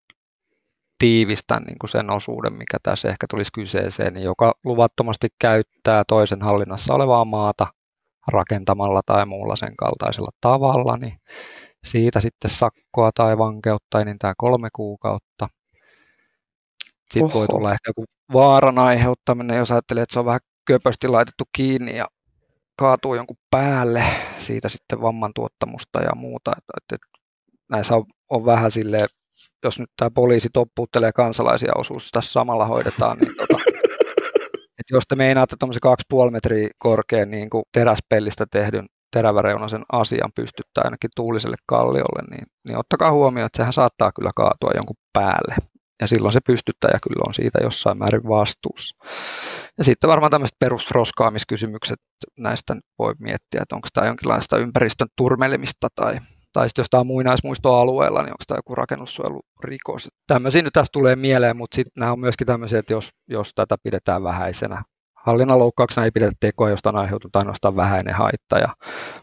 tiivistän 0.98 1.62
niin 1.62 1.78
kuin 1.78 1.90
sen 1.90 2.10
osuuden, 2.10 2.52
mikä 2.52 2.78
tässä 2.82 3.08
ehkä 3.08 3.26
tulisi 3.30 3.52
kyseeseen, 3.52 4.14
niin 4.14 4.24
joka 4.24 4.52
luvattomasti 4.64 5.28
käyttää 5.40 6.02
toisen 6.08 6.42
hallinnassa 6.42 6.94
olevaa 6.94 7.24
maata 7.24 7.66
rakentamalla 8.28 9.00
tai 9.06 9.26
muulla 9.26 9.56
sen 9.56 9.76
kaltaisella 9.76 10.30
tavalla, 10.40 10.96
niin 10.96 11.16
siitä 11.86 12.20
sitten 12.20 12.50
sakkoa 12.50 13.10
tai 13.14 13.38
vankeutta 13.38 14.00
enintään 14.00 14.34
kolme 14.38 14.68
kuukautta. 14.72 15.48
Sitten 17.12 17.24
Oho. 17.24 17.34
voi 17.34 17.46
tulla 17.48 17.72
ehkä 17.72 17.88
joku 17.88 18.04
vaaran 18.32 18.78
aiheuttaminen, 18.78 19.56
jos 19.56 19.70
ajattelee, 19.70 20.02
että 20.02 20.12
se 20.12 20.18
on 20.18 20.24
vähän 20.24 20.40
köpösti 20.66 21.08
laitettu 21.08 21.44
kiinni 21.56 21.96
ja 21.96 22.06
kaatuu 22.76 23.14
jonkun 23.14 23.36
päälle, 23.50 24.04
siitä 24.38 24.68
sitten 24.68 25.00
vamman 25.00 25.32
tuottamusta 25.34 26.00
ja 26.00 26.14
muuta. 26.14 26.52
Että, 26.58 26.94
että 26.94 27.06
näissä 27.70 27.96
on, 27.96 28.04
on 28.30 28.44
vähän 28.44 28.70
silleen, 28.70 29.08
jos 29.64 29.78
nyt 29.78 29.90
tämä 29.96 30.10
poliisi 30.14 30.48
toppuuttelee 30.52 31.12
kansalaisia 31.12 31.72
osuus 31.76 32.08
tässä 32.12 32.32
samalla 32.32 32.66
hoidetaan, 32.66 33.18
niin 33.18 33.32
tota, 33.36 33.62
että 34.78 34.92
jos 34.92 35.04
te 35.08 35.14
meinaatte 35.14 35.56
tuommoisen 35.58 36.26
2,5 36.26 36.30
metriä 36.30 36.68
korkean 36.78 37.30
niin 37.30 37.50
kuin 37.50 37.64
teräspellistä 37.72 38.46
tehdyn 38.50 38.86
teräväreunaisen 39.12 39.82
asian 39.92 40.30
pystyttää 40.34 40.82
ainakin 40.84 41.10
tuuliselle 41.16 41.56
kalliolle, 41.66 42.22
niin, 42.30 42.44
niin 42.64 42.78
ottakaa 42.78 43.12
huomioon, 43.12 43.46
että 43.46 43.56
sehän 43.56 43.72
saattaa 43.72 44.12
kyllä 44.12 44.30
kaatua 44.36 44.70
jonkun 44.74 44.96
päälle. 45.12 45.54
Ja 46.00 46.08
silloin 46.08 46.32
se 46.32 46.40
pystyttäjä 46.46 46.98
kyllä 47.02 47.22
on 47.26 47.34
siitä 47.34 47.58
jossain 47.62 47.98
määrin 47.98 48.28
vastuussa. 48.28 48.96
Ja 49.78 49.84
sitten 49.84 50.10
varmaan 50.10 50.30
tämmöiset 50.30 50.56
perusroskaamiskysymykset 50.58 51.98
näistä 52.38 52.76
voi 52.98 53.14
miettiä, 53.18 53.62
että 53.62 53.76
onko 53.76 53.88
tämä 53.92 54.06
jonkinlaista 54.06 54.58
ympäristön 54.58 55.08
turmelemista 55.16 55.88
tai, 55.94 56.18
tai 56.52 56.68
sitten 56.68 56.82
jos 56.82 56.90
tämä 56.90 57.00
on 57.00 57.06
muinaismuistoalueella, 57.06 58.22
niin 58.22 58.32
onko 58.32 58.44
tämä 58.46 58.58
joku 58.58 58.74
rakennussuojelurikos. 58.74 60.08
Tämmöisiä 60.26 60.62
nyt 60.62 60.72
tässä 60.72 60.92
tulee 60.92 61.16
mieleen, 61.16 61.56
mutta 61.56 61.74
sitten 61.74 61.92
nämä 61.96 62.12
on 62.12 62.20
myöskin 62.20 62.46
tämmöisiä, 62.46 62.78
että 62.78 62.92
jos, 62.92 63.10
jos 63.28 63.52
tätä 63.54 63.76
pidetään 63.82 64.22
vähäisenä 64.22 64.82
hallinnan 65.26 65.58
loukkauksena 65.58 66.04
ei 66.04 66.10
pidetä 66.10 66.32
tekoa, 66.40 66.70
josta 66.70 66.88
on 66.88 66.96
aiheutunut 66.96 67.36
ainoastaan 67.36 67.76
vähäinen 67.76 68.14
haitta 68.14 68.58
ja 68.58 68.68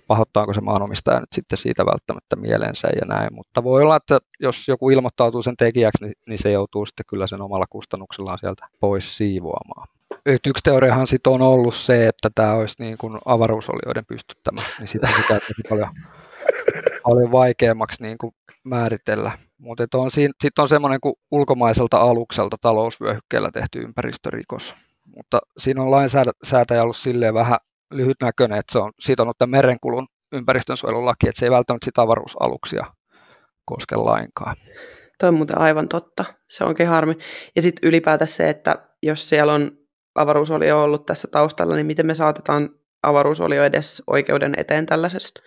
pahoittaako 0.07 0.53
se 0.53 0.62
maanomistaja 0.62 1.19
nyt 1.19 1.33
sitten 1.33 1.57
siitä 1.57 1.85
välttämättä 1.85 2.35
mielensä 2.35 2.88
ja 2.88 3.05
näin. 3.05 3.33
Mutta 3.33 3.63
voi 3.63 3.81
olla, 3.81 3.95
että 3.95 4.19
jos 4.39 4.67
joku 4.67 4.89
ilmoittautuu 4.89 5.41
sen 5.41 5.57
tekijäksi, 5.57 6.05
niin, 6.05 6.13
niin 6.27 6.39
se 6.39 6.51
joutuu 6.51 6.85
sitten 6.85 7.05
kyllä 7.09 7.27
sen 7.27 7.41
omalla 7.41 7.65
kustannuksellaan 7.69 8.38
sieltä 8.38 8.67
pois 8.79 9.17
siivoamaan. 9.17 9.88
Yksi 10.25 10.63
teoriahan 10.63 11.07
sitten 11.07 11.33
on 11.33 11.41
ollut 11.41 11.75
se, 11.75 12.07
että 12.07 12.29
tämä 12.35 12.53
olisi 12.53 12.75
niin 12.79 12.97
kuin 12.97 13.17
avaruusolioiden 13.25 14.05
pystyttämä, 14.05 14.62
niin 14.79 14.88
sitä 14.88 15.09
pitää 15.17 15.39
paljon, 15.69 15.89
paljon 17.03 17.31
vaikeammaksi 17.31 18.03
niin 18.03 18.17
kuin 18.17 18.33
määritellä. 18.63 19.31
Mutta 19.57 19.83
sitten 20.41 20.62
on 20.62 20.67
semmoinen 20.67 20.99
kuin 20.99 21.15
ulkomaiselta 21.31 21.97
alukselta 21.97 22.57
talousvyöhykkeellä 22.62 23.51
tehty 23.51 23.79
ympäristörikos 23.79 24.75
mutta 25.19 25.39
siinä 25.58 25.82
on 25.82 25.91
lainsäätäjä 25.91 26.84
ollut 26.84 26.97
silleen 26.97 27.34
vähän 27.34 27.58
lyhytnäköinen, 27.93 28.60
että 28.60 28.71
se 28.71 28.79
on 28.79 28.91
sitonut 28.99 29.38
tämän 29.38 29.58
merenkulun 29.58 30.08
ympäristönsuojelulaki, 30.32 31.29
että 31.29 31.39
se 31.39 31.45
ei 31.45 31.51
välttämättä 31.51 31.86
sitä 31.86 32.01
avaruusaluksia 32.01 32.86
koske 33.65 33.95
lainkaan. 33.95 34.55
Tuo 35.19 35.29
on 35.29 35.36
muuten 35.36 35.58
aivan 35.58 35.89
totta. 35.89 36.25
Se 36.49 36.63
onkin 36.63 36.88
harmi. 36.88 37.17
Ja 37.55 37.62
sitten 37.62 37.89
ylipäätään 37.89 38.27
se, 38.27 38.49
että 38.49 38.89
jos 39.03 39.29
siellä 39.29 39.53
on 39.53 39.71
avaruusolio 40.15 40.84
ollut 40.84 41.05
tässä 41.05 41.27
taustalla, 41.32 41.75
niin 41.75 41.86
miten 41.86 42.05
me 42.05 42.15
saatetaan 42.15 42.69
avaruusolio 43.03 43.63
edes 43.63 44.03
oikeuden 44.08 44.53
eteen 44.58 44.86
tällaisessa 44.86 45.41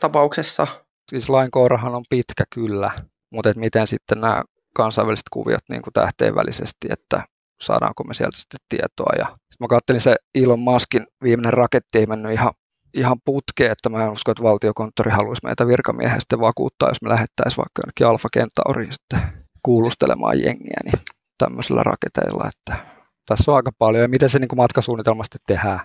tapauksessa? 0.00 0.66
Siis 1.10 1.28
lainkourahan 1.28 1.94
on 1.94 2.04
pitkä 2.10 2.44
kyllä, 2.54 2.90
mutta 3.30 3.50
et 3.50 3.56
miten 3.56 3.86
sitten 3.86 4.20
nämä 4.20 4.42
kansainväliset 4.74 5.26
kuviot 5.32 5.62
niin 5.68 5.82
kuin 5.82 5.92
tähteen 5.92 6.34
välisesti, 6.34 6.88
että 6.90 7.22
saadaanko 7.60 8.04
me 8.04 8.14
sieltä 8.14 8.36
sitten 8.36 8.60
tietoa. 8.68 9.12
Ja 9.18 9.26
mä 9.60 9.66
katselin 9.68 10.00
se 10.00 10.16
Elon 10.34 10.58
Muskin 10.58 11.06
viimeinen 11.22 11.52
raketti 11.52 11.98
ei 11.98 12.06
mennyt 12.06 12.32
ihan, 12.32 12.52
ihan 12.94 13.16
putkeen, 13.24 13.72
että 13.72 13.88
mä 13.88 14.04
en 14.04 14.10
usko, 14.10 14.30
että 14.30 14.42
valtiokonttori 14.42 15.10
haluaisi 15.10 15.44
meitä 15.44 15.66
virkamiehiä 15.66 16.20
sitten 16.20 16.40
vakuuttaa, 16.40 16.88
jos 16.88 17.02
me 17.02 17.08
lähettäisiin 17.08 17.56
vaikka 17.56 17.82
jonnekin 17.82 18.06
Alfa 18.06 18.28
Centauriin 18.36 18.92
sitten 18.92 19.20
kuulustelemaan 19.62 20.40
jengiä, 20.40 20.80
niin 20.84 21.00
tämmöisillä 21.38 21.82
raketeilla, 21.82 22.48
että 22.48 22.84
tässä 23.26 23.50
on 23.52 23.56
aika 23.56 23.72
paljon. 23.78 24.02
Ja 24.02 24.08
miten 24.08 24.30
se 24.30 24.38
niin 24.38 24.48
kuin 24.48 24.58
matkasuunnitelmasti 24.58 25.38
tehdään, 25.46 25.80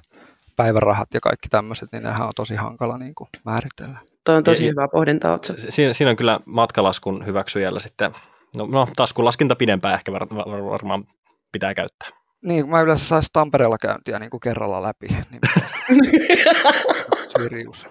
päivärahat 0.56 1.08
ja 1.14 1.20
kaikki 1.20 1.50
tämmöiset, 1.50 1.90
niin 1.92 2.04
nehän 2.04 2.28
on 2.28 2.34
tosi 2.36 2.56
hankala 2.56 2.98
niin 2.98 3.16
kuin 3.16 3.28
määritellä. 3.46 4.00
Toi 4.26 4.36
on 4.36 4.44
tosi 4.44 4.66
ja, 4.66 4.70
hyvä 4.72 4.88
pohdinta. 4.88 5.40
Siinä, 5.70 5.94
siinä 5.94 6.10
on 6.10 6.16
kyllä 6.16 6.40
matkalaskun 6.46 7.26
hyväksyjällä 7.26 7.80
sitten, 7.80 8.12
no, 8.58 8.66
no 8.66 8.88
taskulaskinta 8.96 9.56
pidempään 9.56 9.94
ehkä 9.94 10.12
varmaan 10.12 11.04
pitää 11.52 11.74
käyttää. 11.74 12.10
Niin, 12.42 12.70
mä 12.70 12.82
yleensä 12.82 13.06
saisi 13.06 13.30
Tampereella 13.34 13.78
käyntiä 13.82 14.20
niin 14.20 14.30
kuin 14.30 14.42
kerralla 14.42 14.82
läpi. 14.82 15.08
Niin 15.08 15.42
Sirius. 17.38 17.88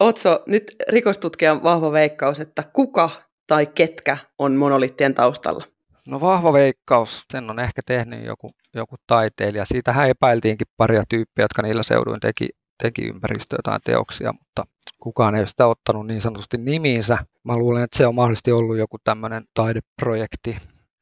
Otso, 0.00 0.42
nyt 0.46 0.76
rikostutkijan 0.88 1.62
vahva 1.62 1.92
veikkaus, 1.92 2.40
että 2.40 2.62
kuka 2.72 3.10
tai 3.46 3.66
ketkä 3.66 4.16
on 4.38 4.54
monoliittien 4.54 5.14
taustalla? 5.14 5.64
No 6.08 6.20
vahva 6.20 6.52
veikkaus, 6.52 7.24
sen 7.32 7.50
on 7.50 7.58
ehkä 7.60 7.82
tehnyt 7.86 8.24
joku, 8.24 8.50
joku 8.74 8.96
taiteilija. 9.06 9.64
Siitähän 9.64 10.08
epäiltiinkin 10.08 10.66
paria 10.76 11.02
tyyppiä, 11.08 11.44
jotka 11.44 11.62
niillä 11.62 11.82
seuduin 11.82 12.20
teki, 12.20 12.48
teki 12.82 13.02
ympäristöä 13.02 13.58
tai 13.64 13.78
teoksia, 13.84 14.32
mutta 14.32 14.64
kukaan 14.98 15.34
ei 15.34 15.40
ole 15.40 15.46
sitä 15.46 15.66
ottanut 15.66 16.06
niin 16.06 16.20
sanotusti 16.20 16.58
nimiinsä. 16.58 17.18
Mä 17.44 17.56
luulen, 17.56 17.84
että 17.84 17.98
se 17.98 18.06
on 18.06 18.14
mahdollisesti 18.14 18.52
ollut 18.52 18.76
joku 18.76 18.96
tämmöinen 19.04 19.44
taideprojekti, 19.54 20.56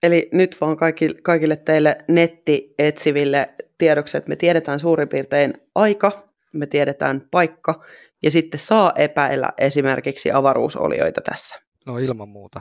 Eli 0.05 0.29
nyt 0.33 0.57
vaan 0.61 0.77
kaikille, 0.77 1.21
kaikille 1.23 1.57
teille 1.57 1.99
nettietsiville 2.09 3.55
tiedoksi, 3.79 4.17
että 4.17 4.29
me 4.29 4.37
tiedetään 4.37 4.81
suurin 4.81 5.09
piirtein 5.09 5.55
aika, 5.75 6.29
me 6.53 6.67
tiedetään 6.67 7.29
paikka 7.31 7.85
ja 8.23 8.31
sitten 8.31 8.61
saa 8.61 8.93
epäillä 8.97 9.53
esimerkiksi 9.59 10.33
avaruusolioita 10.33 11.21
tässä. 11.21 11.57
No 11.87 11.99
ilman 11.99 12.29
muuta. 12.29 12.61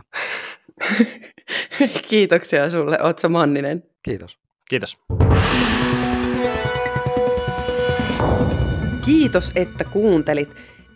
Kiitoksia 2.10 2.69
sulle, 2.69 3.01
Otsa 3.01 3.29
Manninen. 3.29 3.84
Kiitos. 4.03 4.39
Kiitos. 4.69 4.97
Kiitos, 9.06 9.51
että 9.56 9.84
kuuntelit. 9.84 10.49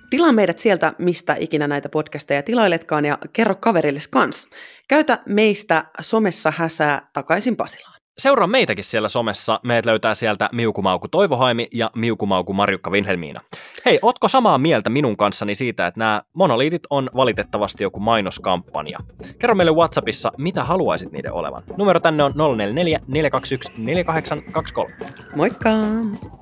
Tilaa 0.09 0.31
meidät 0.31 0.59
sieltä, 0.59 0.93
mistä 0.97 1.35
ikinä 1.39 1.67
näitä 1.67 1.89
podcasteja 1.89 2.43
tilailetkaan 2.43 3.05
ja 3.05 3.17
kerro 3.33 3.55
kaverille 3.55 3.99
kans. 4.11 4.47
Käytä 4.87 5.19
meistä 5.25 5.85
somessa 6.01 6.53
häsää 6.57 7.09
takaisin 7.13 7.55
Pasilaan. 7.55 7.97
Seuraa 8.17 8.47
meitäkin 8.47 8.83
siellä 8.83 9.07
somessa. 9.07 9.59
Meidät 9.63 9.85
löytää 9.85 10.13
sieltä 10.13 10.49
Miukumauku 10.51 11.07
Toivohaimi 11.07 11.67
ja 11.73 11.91
Miukumauku 11.95 12.53
Marjukka 12.53 12.91
Vinhelmiina. 12.91 13.39
Hei, 13.85 13.99
otko 14.01 14.27
samaa 14.27 14.57
mieltä 14.57 14.89
minun 14.89 15.17
kanssani 15.17 15.55
siitä, 15.55 15.87
että 15.87 15.99
nämä 15.99 16.21
monoliitit 16.33 16.81
on 16.89 17.09
valitettavasti 17.15 17.83
joku 17.83 17.99
mainoskampanja? 17.99 18.99
Kerro 19.39 19.55
meille 19.55 19.71
Whatsappissa, 19.71 20.31
mitä 20.37 20.63
haluaisit 20.63 21.11
niiden 21.11 21.33
olevan. 21.33 21.63
Numero 21.77 21.99
tänne 21.99 22.23
on 22.23 22.33
044 22.35 22.99
421 23.07 23.71
4823. 23.77 24.95
Moikka! 25.35 25.69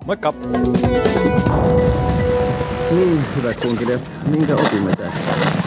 Moikka! 0.05 0.33
Niin, 2.95 3.25
hyvät 3.35 3.59
kuuntelijat, 3.59 4.09
minkä 4.25 4.55
opimme 4.55 4.95
tästä? 4.95 5.64